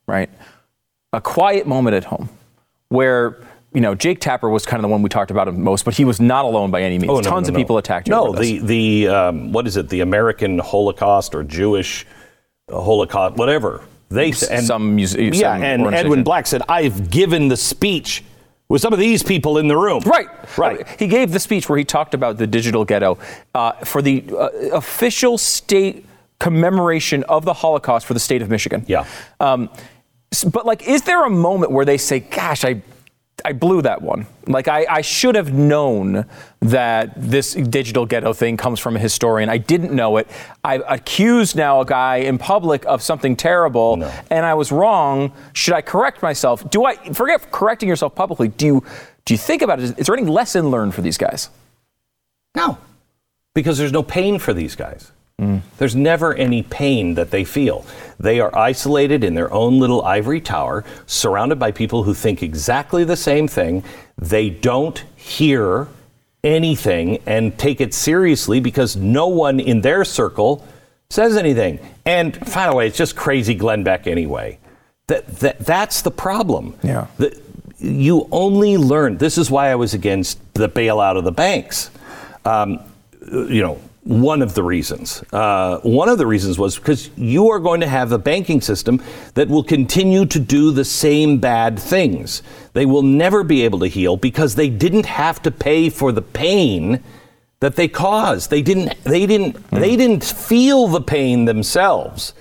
[0.08, 0.30] right,
[1.14, 2.30] a quiet moment at home,
[2.90, 3.38] where
[3.74, 6.06] you know Jake Tapper was kind of the one we talked about most, but he
[6.06, 7.10] was not alone by any means.
[7.10, 7.60] Oh, no, Tons no, of no.
[7.60, 8.12] people attacked you.
[8.12, 9.90] No, the the um, what is it?
[9.90, 12.06] The American Holocaust or Jewish
[12.70, 13.82] Holocaust, whatever.
[14.10, 15.94] They and some muse- yeah, and.
[15.94, 18.24] Edwin Black said, "I've given the speech
[18.70, 20.88] with some of these people in the room." Right, right.
[21.00, 23.18] He gave the speech where he talked about the digital ghetto
[23.54, 26.06] uh, for the uh, official state
[26.40, 28.86] commemoration of the Holocaust for the state of Michigan.
[28.88, 29.06] Yeah.
[29.40, 29.70] Um,
[30.52, 32.82] but like, is there a moment where they say, "Gosh, I,
[33.46, 34.26] I blew that one.
[34.48, 36.26] Like, I, I should have known
[36.62, 39.50] that this digital ghetto thing comes from a historian.
[39.50, 40.28] I didn't know it.
[40.64, 44.12] I accused now a guy in public of something terrible, No.
[44.32, 45.32] and I was wrong.
[45.54, 46.68] Should I correct myself?
[46.70, 48.48] Do I forget correcting yourself publicly?
[48.50, 48.84] Do you
[49.26, 49.98] do you think about it?
[50.00, 51.50] Is there any lesson learned for these guys?
[52.56, 52.78] No,
[53.54, 55.12] because there's no pain for these guys.
[55.78, 57.86] There's never any pain that they feel.
[58.20, 63.04] They are isolated in their own little ivory tower, surrounded by people who think exactly
[63.04, 63.84] the same thing.
[64.18, 65.88] They don't hear
[66.44, 70.66] anything and take it seriously because no one in their circle
[71.10, 71.80] says anything.
[72.06, 74.60] And by the way, it's just crazy Glenn Beck anyway.
[75.08, 76.76] That, that, that's the problem.
[76.84, 77.08] Yeah.
[77.18, 77.40] The,
[77.80, 79.18] you only learn.
[79.18, 81.92] This is why I was against the bailout of the banks.
[82.46, 82.80] Um,
[83.30, 85.24] you know, one of the reasons.
[85.34, 89.02] Uh, one of the reasons was because you are going to have a banking system
[89.34, 92.44] that will continue to do the same bad things.
[92.74, 96.22] They will never be able to heal because they didn't have to pay for the
[96.22, 97.04] pain
[97.62, 98.52] that they caused.
[98.52, 99.04] They didn't.
[99.04, 99.72] They didn't.
[99.72, 102.36] They didn't feel the pain themselves.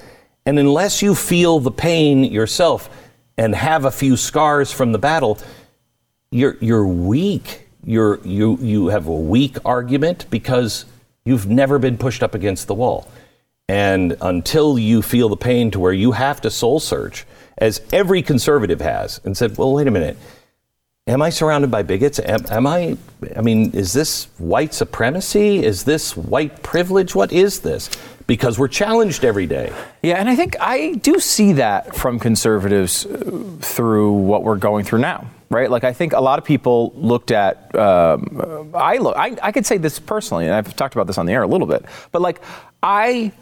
[0.45, 2.91] And unless you feel the pain yourself
[3.39, 5.39] and have a few scars from the battle,
[6.31, 7.69] you're you're weak.
[7.83, 10.85] You're you you have a weak argument because
[11.25, 13.09] you've never been pushed up against the wall.
[13.69, 17.25] And until you feel the pain to where you have to soul search,
[17.57, 20.19] as every conservative has, and said, well, wait a minute,
[21.07, 22.19] am I surrounded by bigots?
[22.19, 22.99] Am, am I,
[23.35, 25.65] I mean, is this white supremacy?
[25.65, 27.15] Is this white privilege?
[27.15, 27.89] What is this?
[28.27, 29.73] Because we're challenged every day.
[30.03, 34.85] Yeah, and I think I do see that from conservatives uh, through what we're going
[34.85, 35.71] through now, right?
[35.71, 37.75] Like I think a lot of people looked at.
[37.75, 39.17] Um, I look.
[39.17, 41.47] I, I could say this personally, and I've talked about this on the air a
[41.47, 42.41] little bit, but like
[42.83, 43.33] I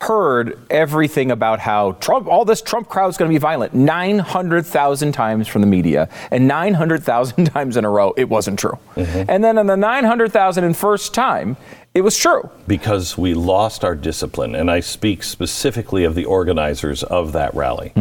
[0.00, 5.10] heard everything about how Trump, all this Trump crowd is going to be violent 900,000
[5.12, 8.78] times from the media, and 900,000 times in a row, it wasn't true.
[8.94, 11.56] And then on the 900,001st time,
[11.94, 12.48] it was true.
[12.68, 17.92] because we lost our discipline, and I speak specifically of the organizers of that rally.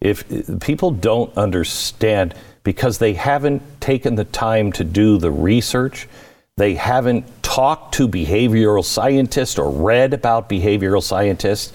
[0.00, 6.08] If if people don't understand, because they haven't taken the time to do the research,
[6.56, 11.72] they haven't talked to behavioral scientists or read about behavioral scientists.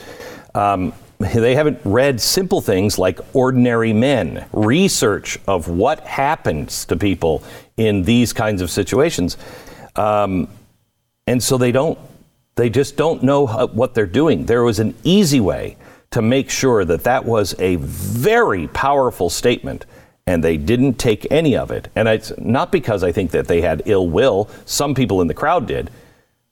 [0.53, 7.43] Um, they haven't read simple things like ordinary men, research of what happens to people
[7.77, 9.37] in these kinds of situations.
[9.95, 10.47] Um,
[11.29, 11.97] and so they don't
[12.55, 15.77] they just don't know what they're doing there was an easy way
[16.11, 19.85] to make sure that that was a very powerful statement
[20.29, 21.87] and they didn't take any of it.
[21.95, 24.47] And it's not because i think that they had ill will.
[24.65, 25.89] Some people in the crowd did.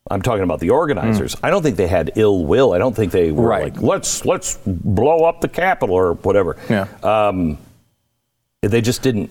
[0.09, 1.35] I'm talking about the organizers.
[1.43, 2.73] I don't think they had ill will.
[2.73, 3.65] I don't think they were Right.
[3.73, 6.55] like let's let's blow up the capitol or whatever.
[6.69, 6.87] Yeah.
[7.03, 7.57] Um,
[8.61, 9.29] they just didn't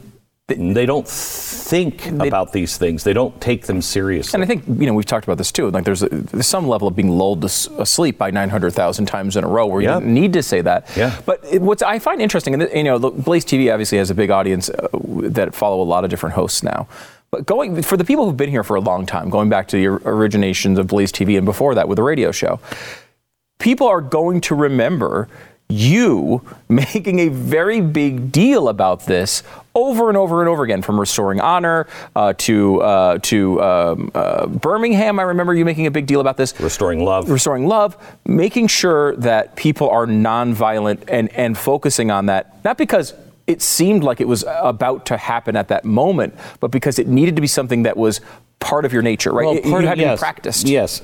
[0.49, 4.87] they don't think about these things they don't take them seriously And I think you
[4.87, 5.71] know we've talked about this too.
[5.73, 9.37] Like there's, a, there's some level of being lulled to s- asleep by 900,000 times
[9.37, 9.99] in a row where Yeah.
[9.99, 10.89] you need to say that.
[10.97, 11.21] Yeah.
[11.27, 14.31] But it, what's I find interesting, and you know, Blaze TV obviously has a big
[14.31, 14.87] audience uh,
[15.31, 16.87] that follow a lot of different hosts now.
[17.33, 19.77] But going for the people who've been here for a long time, going back to
[19.77, 22.61] the or- originations of Blaze TV and before that with the radio show,
[23.59, 25.29] people are going to remember
[25.69, 29.43] you making a very big deal about this
[29.75, 34.47] over and over and over again, from restoring honor uh, to uh, to um, uh,
[34.47, 35.19] Birmingham.
[35.19, 36.59] I remember you making a big deal about this.
[36.61, 42.63] restoring love Restoring love, making sure that people are nonviolent and, and focusing on that,
[42.65, 43.13] not because
[43.47, 47.37] it seemed like it was about to happen at that moment, but because it needed
[47.37, 48.21] to be something that was
[48.61, 49.45] part of your nature, right?
[49.47, 50.67] Well, It- part you of- had to yes, be practiced.
[50.69, 51.03] Yes,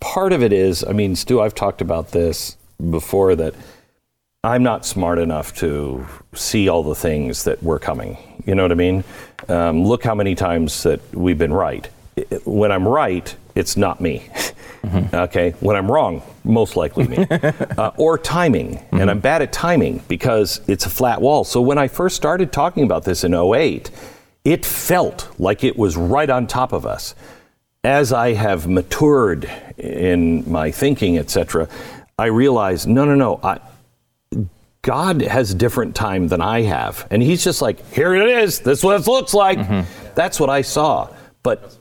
[0.00, 0.82] part of it is.
[0.84, 2.56] I mean, Stu, I've talked about this
[2.90, 3.36] before.
[3.36, 3.54] That
[4.46, 8.16] I'm not smart enough to see all the things that were coming.
[8.46, 9.02] You know what I mean?
[9.48, 11.88] Um, look how many times that we've been right.
[12.44, 14.22] When I'm right, it's not me.
[14.84, 15.16] Mm-hmm.
[15.16, 15.50] Okay.
[15.58, 17.26] When I'm wrong, most likely me.
[17.76, 18.76] uh, or timing.
[18.76, 19.00] Mm-hmm.
[19.00, 21.42] And I'm bad at timing because it's a flat wall.
[21.42, 23.90] So when I first started talking about this in 08,
[24.44, 27.16] it felt like it was right on top of us.
[27.82, 31.68] As I have matured in my thinking, etc.,
[32.16, 33.40] I realized no, no, no.
[33.42, 33.58] I,
[34.86, 37.06] God has a different time than I have.
[37.10, 38.60] And He's just like, here it is.
[38.60, 39.58] This is what it looks like.
[39.58, 40.14] Mm-hmm.
[40.14, 41.12] That's what I saw.
[41.42, 41.76] But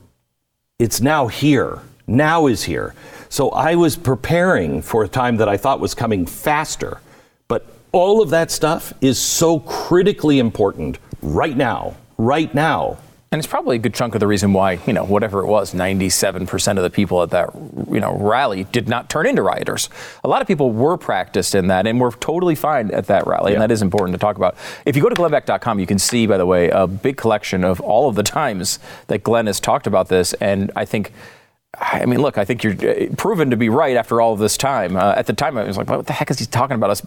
[0.80, 1.80] it's now here.
[2.08, 2.94] Now is here.
[3.30, 7.00] So I was preparing for a time that I thought was coming faster.
[7.48, 12.98] But all of that stuff is so critically important right now right now.
[13.36, 15.74] And it's probably a good chunk of the reason why, you know, whatever it was,
[15.74, 17.50] 97% of the people at that,
[17.92, 19.90] you know, rally did not turn into rioters.
[20.24, 23.52] A lot of people were practiced in that and were totally fine at that rally.
[23.52, 23.56] Yeah.
[23.56, 24.56] And that is important to talk about.
[24.86, 27.82] If you go to glennbeck.com, you can see, by the way, a big collection of
[27.82, 30.32] all of the times that Glenn has talked about this.
[30.36, 31.12] And I think
[31.80, 34.58] I mean, look, I think you're uh, proven to be right after all of this
[34.58, 34.96] time.
[34.96, 37.02] Uh, at the time, I was like, what the heck is he talking about us?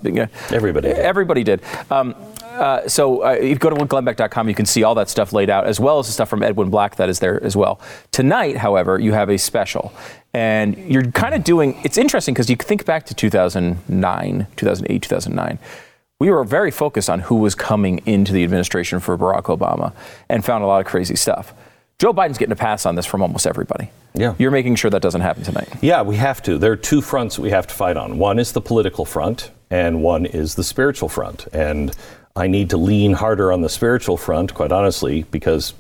[0.51, 0.99] Everybody did.
[0.99, 1.63] Everybody did.
[1.91, 5.51] Um, uh, so uh, you go to glennbeck.com, you can see all that stuff laid
[5.51, 7.81] out, as well as the stuff from Edwin Black that is there as well.
[8.11, 9.93] Tonight, however, you have a special.
[10.35, 15.59] And you're kind of doing, it's interesting because you think back to 2009, 2008, 2009
[16.21, 19.93] we were very focused on who was coming into the administration for Barack Obama
[20.29, 21.55] and found a lot of crazy stuff.
[21.99, 23.91] Joe Biden's getting a pass on this from almost everybody.
[24.15, 24.37] Yeah.
[24.39, 25.69] You're making sure that doesn't happen tonight.
[25.81, 26.57] Yeah, we have to.
[26.57, 28.19] There are two fronts we have to fight on.
[28.19, 31.49] One is the political front, and one is the spiritual front.
[31.53, 31.97] And
[32.37, 35.75] I need to lean harder on the spiritual front, quite honestly, because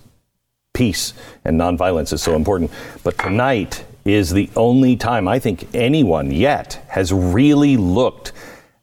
[0.74, 2.72] peace and nonviolence is so important.
[3.04, 8.32] But tonight is the only time I think anyone yet has really looked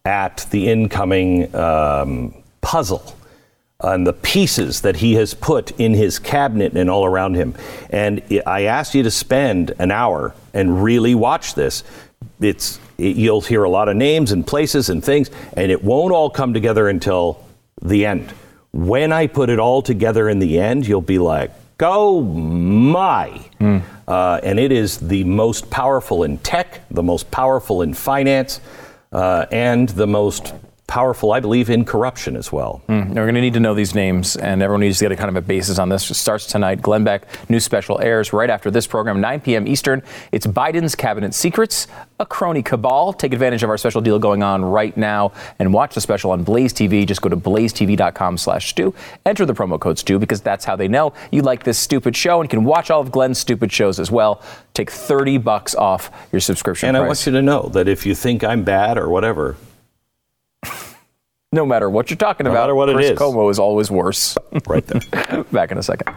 [0.05, 3.14] at the incoming um, puzzle
[3.81, 7.53] and the pieces that he has put in his cabinet and all around him.
[7.89, 11.83] And I ask you to spend an hour and really watch this.
[12.39, 16.13] It's it, you'll hear a lot of names and places and things, and it won't
[16.13, 17.43] all come together until
[17.81, 18.31] the end.
[18.71, 23.41] When I put it all together in the end, you'll be like, oh my.
[23.59, 23.83] Mm.
[24.07, 28.61] Uh, and it is the most powerful in tech, the most powerful in finance,
[29.11, 30.53] uh, and the most
[30.87, 32.81] powerful, I believe, in corruption as well.
[32.87, 35.15] Mm, we're going to need to know these names, and everyone needs to get a
[35.15, 36.09] kind of a basis on this.
[36.09, 36.81] It starts tonight.
[36.81, 39.67] Glenn Beck, new special airs right after this program, 9 p.m.
[39.67, 40.03] Eastern.
[40.31, 41.87] It's Biden's cabinet secrets,
[42.19, 43.13] a crony cabal.
[43.13, 46.43] Take advantage of our special deal going on right now and watch the special on
[46.43, 47.05] Blaze TV.
[47.05, 48.93] Just go to blazetv.com slash Stu.
[49.25, 52.41] Enter the promo code Stu because that's how they know you like this stupid show
[52.41, 54.41] and can watch all of Glenn's stupid shows as well.
[54.73, 57.03] Take 30 bucks off your subscription And price.
[57.03, 59.55] I want you to know that if you think I'm bad or whatever,
[61.51, 63.19] no matter what you're talking no about, matter what Chris it is.
[63.19, 64.38] Cuomo is always worse.
[64.67, 65.43] Right there.
[65.51, 66.08] Back in a second.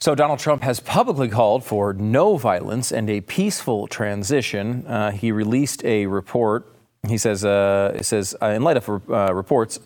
[0.00, 4.84] So, Donald Trump has publicly called for no violence and a peaceful transition.
[4.84, 6.66] Uh, he released a report.
[7.06, 9.78] He says, uh, it says uh, in light of uh, reports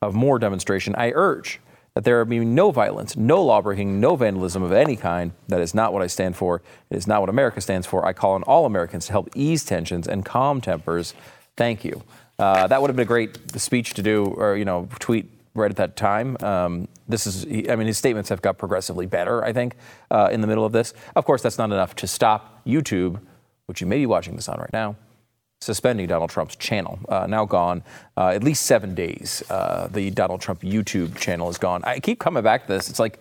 [0.00, 1.60] of more demonstration, I urge
[1.98, 5.32] that there be no violence, no lawbreaking, no vandalism of any kind.
[5.48, 6.62] That is not what I stand for.
[6.90, 8.06] It is not what America stands for.
[8.06, 11.12] I call on all Americans to help ease tensions and calm tempers.
[11.56, 12.04] Thank you.
[12.38, 15.72] Uh, that would have been a great speech to do, or you know, tweet right
[15.72, 16.36] at that time.
[16.38, 19.44] Um, this is, I mean, his statements have got progressively better.
[19.44, 19.74] I think
[20.12, 20.94] uh, in the middle of this.
[21.16, 23.20] Of course, that's not enough to stop YouTube,
[23.66, 24.94] which you may be watching this on right now
[25.60, 26.98] suspending Donald Trump's channel.
[27.08, 27.82] Uh, now gone
[28.16, 29.42] uh, at least seven days.
[29.50, 31.82] Uh, the Donald Trump YouTube channel is gone.
[31.84, 32.88] I keep coming back to this.
[32.88, 33.18] It's like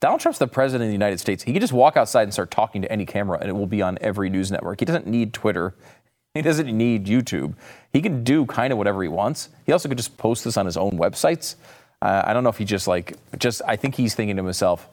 [0.00, 1.42] Donald Trump's the president of the United States.
[1.42, 3.82] He can just walk outside and start talking to any camera, and it will be
[3.82, 4.80] on every news network.
[4.80, 5.74] He doesn't need Twitter.
[6.32, 7.54] He doesn't need YouTube.
[7.92, 9.48] He can do kind of whatever he wants.
[9.66, 11.56] He also could just post this on his own websites.
[12.00, 13.62] Uh, I don't know if he just like just.
[13.66, 14.88] I think he's thinking to himself,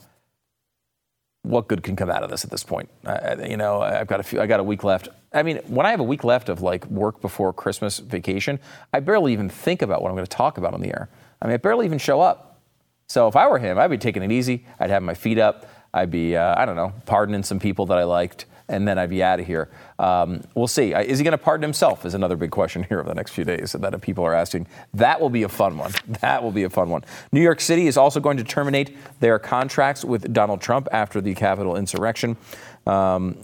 [1.48, 2.90] what good can come out of this at this point?
[3.06, 5.10] Uh, you know, I've got a few, I got a week left.
[5.34, 8.60] I mean, when I have a week left of like work before Christmas vacation,
[8.94, 11.10] I barely even think about what I'm going to talk about on the air.
[11.42, 12.62] I mean, I barely even show up.
[13.08, 14.65] So if I were him, I'd be taking it easy.
[14.80, 15.69] I'd have my feet up.
[15.94, 19.10] I'd be, uh, I don't know, pardoning some people that I liked and then I'd
[19.10, 19.70] be out of here.
[20.00, 20.94] Um, we'll see.
[20.94, 22.06] Uh, is he going to pardon himself?
[22.06, 24.68] Is another big question here over the next few days that people are asking.
[24.94, 25.94] That will be a fun one.
[26.22, 27.04] That will be a fun one.
[27.32, 31.34] New York City is also going to terminate their contracts with Donald Trump after the
[31.36, 32.38] Capitol insurrection.
[32.86, 33.38] Um,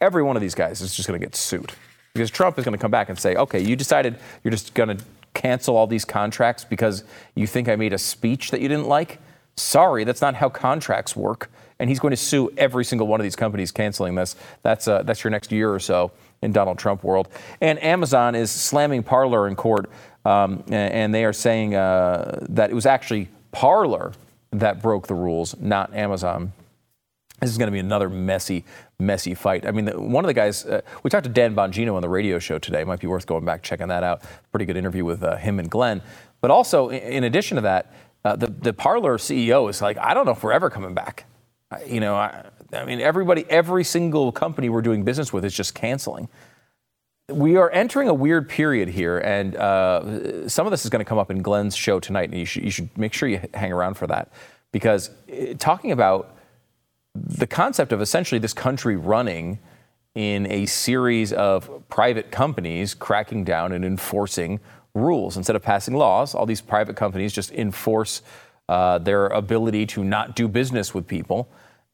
[0.00, 1.72] every one of these guys is just going to get sued
[2.12, 4.96] because Trump is going to come back and say, "Okay, you decided you're just going
[4.96, 5.04] to
[5.34, 7.04] cancel all these contracts because
[7.34, 9.20] you think I made a speech that you didn't like."
[9.56, 13.24] Sorry, that's not how contracts work and he's going to sue every single one of
[13.24, 14.36] these companies canceling this.
[14.62, 16.12] That's uh, that's your next year or so
[16.42, 17.28] in Donald Trump world.
[17.60, 19.90] And Amazon is slamming Parler in court,
[20.24, 24.12] um, and they are saying uh, that it was actually Parler
[24.50, 26.52] that broke the rules, not Amazon.
[27.40, 28.64] This is going to be another messy,
[28.98, 29.64] messy fight.
[29.64, 32.40] I mean, one of the guys, uh, we talked to Dan Bongino on the radio
[32.40, 32.82] show today.
[32.82, 34.22] Might be worth going back, checking that out.
[34.50, 36.02] Pretty good interview with uh, him and Glenn.
[36.40, 37.92] But also, in, addition to that,
[38.24, 41.26] uh, the, the Parler CEO is like, I don't know if we're ever coming back.
[41.86, 45.74] You know, I, I mean, everybody, every single company we're doing business with is just
[45.74, 46.28] canceling.
[47.28, 51.08] We are entering a weird period here, and uh, some of this is going to
[51.08, 53.70] come up in Glenn's show tonight, and you should, you should make sure you hang
[53.70, 54.32] around for that.
[54.72, 56.36] Because uh, talking about
[57.14, 59.58] the concept of essentially this country running
[60.14, 64.58] in a series of private companies cracking down and enforcing
[64.94, 65.36] rules.
[65.36, 68.22] Instead of passing laws, all these private companies just enforce
[68.68, 71.48] uh, their ability to not do business with people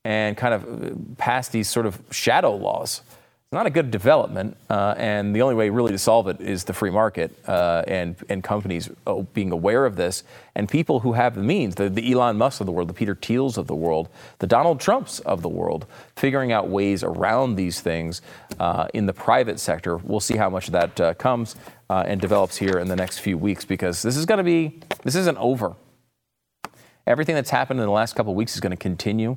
[0.05, 3.03] and kind of pass these sort of shadow laws
[3.47, 6.65] It's not a good development, uh, and the only way really to solve it is
[6.65, 10.25] the free market uh, and and companies uh, being aware of this,
[10.57, 13.15] and people who have the means, the, the Elon Musk of the world, the Peter
[13.15, 14.09] Thiels of the world,
[14.41, 18.23] the Donald Trumps of the world, figuring out ways around these things
[18.59, 19.99] uh, in the private sector.
[19.99, 21.55] We'll see how much of that uh, comes
[21.91, 24.81] uh, and develops here in the next few weeks, because this is going to be
[25.05, 25.77] this isn't over.
[27.07, 29.37] Everything that's happened in the last couple of weeks is going uh, to continue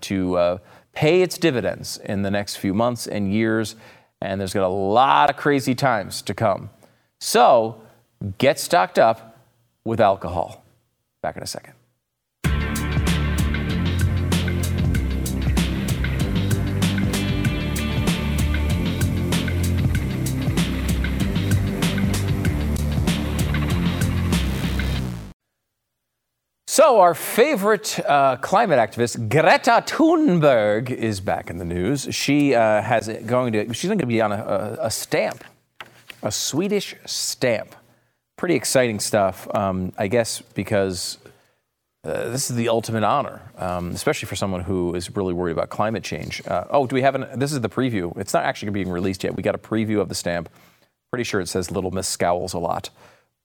[0.00, 0.60] to
[0.92, 3.76] pay its dividends in the next few months and years.
[4.20, 6.70] And there's got a lot of crazy times to come.
[7.18, 7.80] So
[8.38, 9.38] get stocked up
[9.84, 10.64] with alcohol.
[11.22, 11.74] Back in a second.
[26.72, 32.08] So, our favorite uh, climate activist, Greta Thunberg, is back in the news.
[32.12, 35.44] She uh, has going to she's going to be on a, a, stamp,
[36.22, 37.74] a Swedish stamp.
[38.38, 41.18] Pretty exciting stuff, um, I guess, because
[42.04, 45.68] uh, this is the ultimate honor, um, especially for someone who is really worried about
[45.68, 46.40] climate change.
[46.46, 47.38] Uh, oh, do we have an?
[47.38, 48.16] This is the preview.
[48.16, 49.36] It's not actually being released yet.
[49.36, 50.48] We got a preview of the stamp.
[51.10, 52.88] Pretty sure it says "Little Miss Scowls" a lot.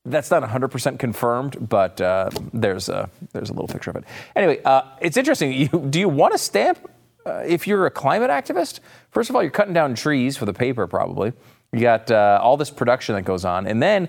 [0.10, 4.06] That's not 100% confirmed, but uh, there's a there's a little picture of it.
[4.36, 5.52] Anyway, uh, it's interesting.
[5.54, 6.90] You, do you want a stamp
[7.26, 8.80] uh, if you're a climate activist?
[9.12, 11.34] First of all, you're cutting down trees for the paper, probably.
[11.74, 14.08] You got uh, all this production that goes on, and then,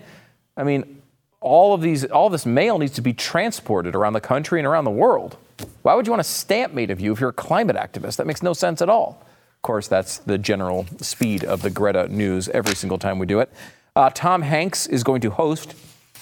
[0.57, 1.03] I mean,
[1.41, 4.85] all of these all this mail needs to be transported around the country and around
[4.85, 5.37] the world.
[5.83, 8.17] Why would you want a stamp made of you if you're a climate activist?
[8.17, 9.21] That makes no sense at all.
[9.57, 13.41] Of course, that's the general speed of the Greta news every single time we do
[13.41, 13.53] it.
[13.97, 15.75] Uh, Tom Hanks is going to host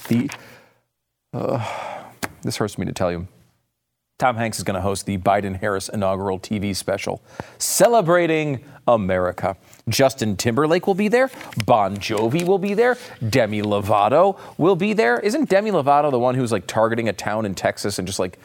[0.08, 0.30] the.
[1.32, 1.64] Uh,
[2.42, 3.28] this hurts me to tell you.
[4.18, 7.22] Tom Hanks is going to host the Biden Harris inaugural TV special
[7.58, 9.58] celebrating America.
[9.90, 11.30] Justin Timberlake will be there.
[11.66, 12.96] Bon Jovi will be there.
[13.28, 15.20] Demi Lovato will be there.
[15.20, 18.38] Isn't Demi Lovato the one who's like targeting a town in Texas and just like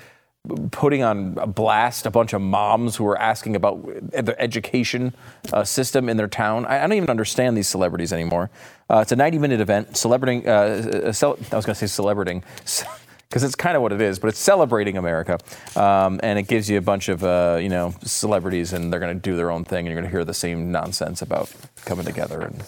[0.72, 5.14] putting on a blast a bunch of moms who are asking about the education
[5.54, 6.66] uh, system in their town.
[6.66, 8.50] I, I, don't even understand these celebrities anymore.
[8.90, 12.44] Uh, it's a 90 minute event celebrating, uh, cel- I was going to say celebrating.
[13.30, 15.40] Because it's kind of what it is, but it's celebrating America,
[15.78, 19.16] um, and it gives you a bunch of uh, you know celebrities, and they're going
[19.16, 21.50] to do their own thing, and you're going to hear the same nonsense about
[21.86, 22.62] coming together and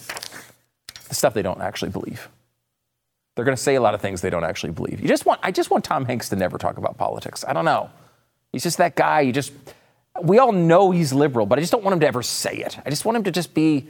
[1.12, 2.30] stuff they don't actually believe.
[3.36, 5.02] They're going to say a lot of things they don't actually believe.
[5.02, 7.44] You just want, I just want Tom Hanks to never talk about politics.
[7.48, 7.90] I don't know.
[8.52, 9.22] He's just that guy.
[9.22, 9.52] You just,
[10.22, 12.78] we all know he's liberal, but I just don't want him to ever say it.
[12.86, 13.88] I just want him to just be,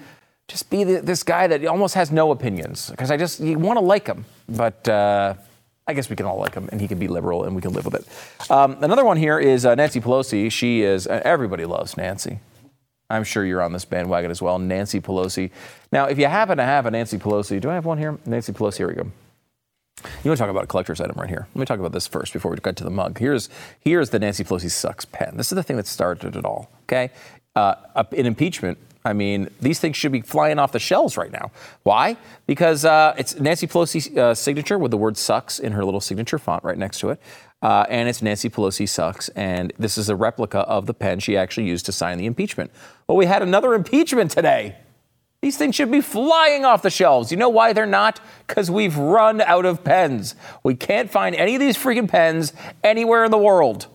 [0.48, 3.78] just be the, this guy that almost has no opinions because I just, you want
[3.78, 5.34] to like him, but uh,
[5.88, 7.74] I guess we can all like him and he can be liberal and we can
[7.74, 8.50] live with it.
[8.50, 10.50] Um, another one here is uh, Nancy Pelosi.
[10.50, 12.40] She is, uh, everybody loves Nancy.
[13.10, 14.58] I'm sure you're on this bandwagon as well.
[14.58, 15.52] Nancy Pelosi.
[15.92, 18.18] Now, if you happen to have a Nancy Pelosi, do I have one here?
[18.26, 19.12] Nancy Pelosi, here we go.
[20.24, 21.48] You want to talk about a collector's item right here?
[21.54, 23.20] Let me talk about this first before we get to the mug.
[23.20, 25.36] Here's here's the Nancy Pelosi sucks pen.
[25.36, 26.72] This is the thing that started it all.
[26.84, 27.12] Okay,
[27.56, 27.76] uh,
[28.12, 28.78] in impeachment.
[29.06, 31.52] I mean, these things should be flying off the shelves right now.
[31.84, 32.16] Why?
[32.48, 36.40] Because uh, it's Nancy Pelosi's uh, signature with the word sucks in her little signature
[36.40, 37.20] font right next to it.
[37.62, 39.28] Uh, and it's Nancy Pelosi sucks.
[39.30, 42.72] And this is a replica of the pen she actually used to sign the impeachment.
[43.06, 44.78] Well, we had another impeachment today.
[45.44, 47.30] These things should be flying off the shelves.
[47.30, 48.22] You know why they're not?
[48.48, 50.36] Because we've run out of pens.
[50.64, 53.88] We can't find any of these freaking pens anywhere in the world.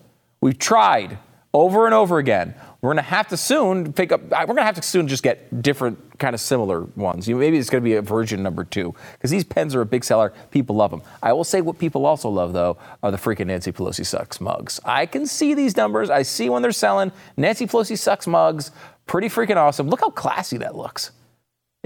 [0.42, 1.16] We've tried
[1.55, 2.55] over and over again.
[2.82, 5.22] We're going to have to soon pick up, we're going to have to soon just
[5.22, 7.26] get different kind of similar ones.
[7.26, 9.80] You know, maybe it's going to be a version number two because these pens are
[9.80, 10.34] a big seller.
[10.51, 11.01] People love them.
[11.22, 14.80] I will say what people also love though are the freaking Nancy Pelosi sucks mugs.
[14.84, 16.11] I can see these numbers.
[16.11, 18.70] I see when they're selling Nancy Pelosi sucks mugs.
[19.07, 19.88] Pretty freaking awesome.
[19.88, 21.12] Look how classy that looks.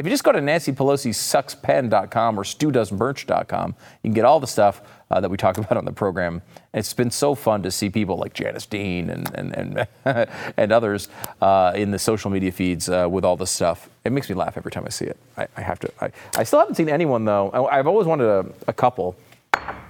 [0.03, 4.49] If you just go to Nancy Pelosi suckspen.com or studoesmerch.com, you can get all the
[4.49, 4.83] stuff
[5.13, 6.43] uh, that we talk about on the program.
[6.75, 11.09] It's been so fun to see people like Janice Dean and and and, and others
[11.41, 13.89] uh, in the social media feeds uh, with all this stuff.
[14.05, 15.17] It makes me laugh every time I see it.
[15.37, 15.93] I, I have to.
[16.01, 17.53] I, I, still haven't seen anyone though.
[17.71, 19.15] I, have always wanted a, a, couple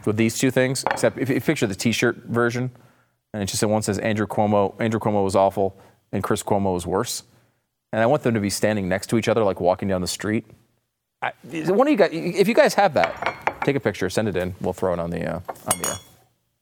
[0.04, 0.84] with these two things.
[0.90, 2.70] Except if you picture the T-shirt version,
[3.32, 4.78] and it just one says Andrew Cuomo.
[4.78, 5.74] Andrew Cuomo was awful,
[6.12, 7.22] and Chris Cuomo was worse
[7.92, 10.06] and I want them to be standing next to each other, like walking down the
[10.08, 10.46] street.
[11.20, 14.36] I, one of you guys, if you guys have that, take a picture, send it
[14.36, 14.54] in.
[14.60, 15.88] We'll throw it on the uh, on the.
[15.88, 15.96] Uh,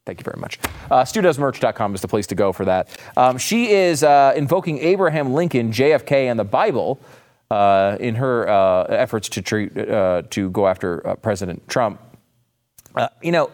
[0.05, 0.59] thank you very much.
[0.91, 2.89] Uh, StuDoesMerch.com is the place to go for that.
[3.17, 7.01] Um, she is uh, invoking Abraham Lincoln, JFK, and the Bible
[7.51, 12.01] uh, in her uh, efforts to treat, uh, to go after uh, President Trump.
[13.23, 13.51] you know,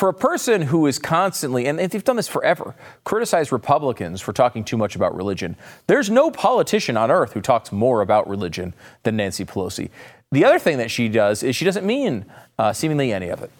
[0.00, 2.74] for a person who is constantly, and they've done this forever,
[3.04, 5.54] criticize Republicans for talking too much about religion,
[5.88, 8.72] there's no politician on earth who talks more about religion
[9.02, 9.90] than Nancy Pelosi.
[10.32, 12.24] The other thing that she does is she doesn't mean
[12.58, 13.50] uh, seemingly any of it.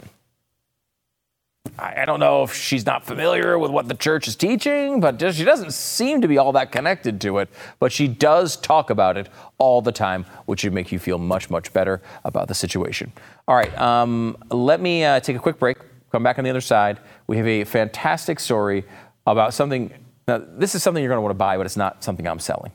[1.79, 5.21] I, I don't know if she's not familiar with what the church is teaching, but
[5.35, 7.51] she doesn't seem to be all that connected to it.
[7.81, 9.29] But she does talk about it
[9.59, 13.13] all the time, which would make you feel much, much better about the situation.
[13.47, 15.77] All right, um, let me uh, take a quick break.
[16.11, 16.99] Come back on the other side.
[17.27, 18.85] We have a fantastic story
[19.27, 19.93] about something.
[20.27, 22.41] Now, this is something you're going to want to buy, but it's not something I'm
[22.41, 22.73] selling.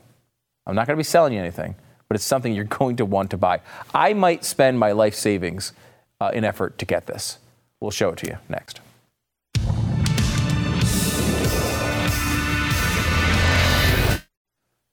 [0.66, 1.74] I'm not going to be selling you anything,
[2.08, 3.60] but it's something you're going to want to buy.
[3.94, 5.72] I might spend my life savings
[6.20, 7.38] uh, in effort to get this.
[7.80, 8.80] We'll show it to you next.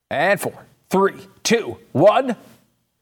[0.09, 2.35] And four, three, two, one.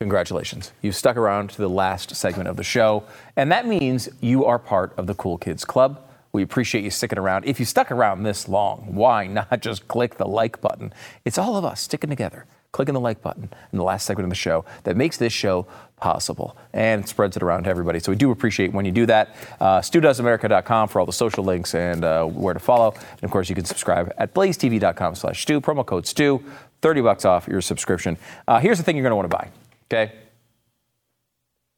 [0.02, 0.72] Congratulations.
[0.82, 3.04] You've stuck around to the last segment of the show,
[3.36, 6.02] and that means you are part of the Cool Kids Club.
[6.32, 7.46] We appreciate you sticking around.
[7.46, 10.92] If you stuck around this long, why not just click the like button?
[11.24, 14.32] It's all of us sticking together, clicking the like button in the last segment of
[14.32, 18.00] the show that makes this show possible and spreads it around to everybody.
[18.00, 19.36] So we do appreciate when you do that.
[19.60, 22.96] Uh, StuDoesAmerica.com for all the social links and uh, where to follow.
[22.96, 26.44] And of course, you can subscribe at blazetv.com slash stu, promo code Stu,
[26.82, 28.18] 30 bucks off your subscription.
[28.48, 29.61] Uh, here's the thing you're going to want to buy.
[29.92, 30.14] Okay.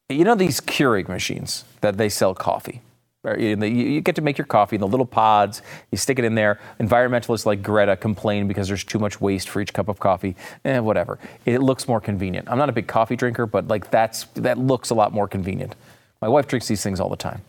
[0.10, 2.82] You know these Keurig machines that they sell coffee.
[3.26, 5.62] You get to make your coffee in the little pods.
[5.92, 6.60] You stick it in there.
[6.80, 10.36] Environmentalists like Greta complain because there's too much waste for each cup of coffee.
[10.66, 11.18] Eh, whatever.
[11.46, 12.50] It looks more convenient.
[12.52, 15.74] I'm not a big coffee drinker, but like that's that looks a lot more convenient.
[16.22, 17.42] My wife drinks these things all the time.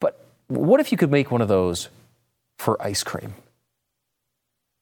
[0.00, 1.88] But what if you could make one of those
[2.58, 3.34] for ice cream?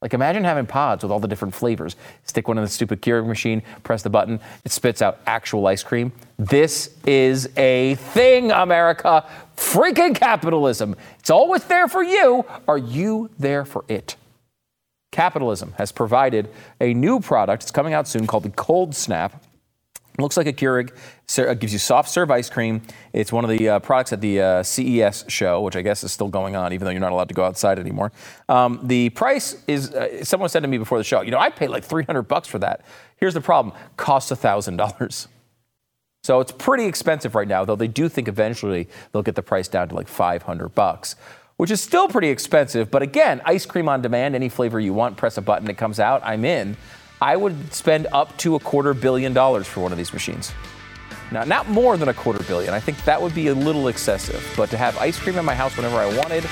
[0.01, 1.95] Like imagine having pods with all the different flavors.
[2.23, 5.83] Stick one in the stupid Keurig machine, press the button, it spits out actual ice
[5.83, 6.11] cream.
[6.37, 9.25] This is a thing, America.
[9.55, 10.95] Freaking capitalism.
[11.19, 12.45] It's always there for you.
[12.67, 14.15] Are you there for it?
[15.11, 16.49] Capitalism has provided
[16.79, 17.63] a new product.
[17.63, 19.43] It's coming out soon called the Cold Snap.
[20.19, 20.91] Looks like a Keurig.
[21.37, 22.81] It gives you soft serve ice cream.
[23.13, 26.11] It's one of the uh, products at the uh, CES show, which I guess is
[26.11, 28.11] still going on, even though you're not allowed to go outside anymore.
[28.49, 29.93] Um, the price is.
[29.93, 32.47] Uh, someone said to me before the show, you know, I paid like 300 bucks
[32.47, 32.81] for that.
[33.17, 35.27] Here's the problem: costs thousand dollars.
[36.23, 39.67] So it's pretty expensive right now, though they do think eventually they'll get the price
[39.67, 41.15] down to like 500 bucks,
[41.57, 42.91] which is still pretty expensive.
[42.91, 45.99] But again, ice cream on demand, any flavor you want, press a button, it comes
[45.99, 46.21] out.
[46.23, 46.77] I'm in.
[47.21, 50.51] I would spend up to a quarter billion dollars for one of these machines.
[51.31, 52.73] Now, not more than a quarter billion.
[52.73, 54.43] I think that would be a little excessive.
[54.57, 56.43] But to have ice cream in my house whenever I wanted,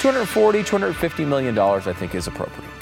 [0.00, 2.75] 240, 250 million dollars, I think is appropriate.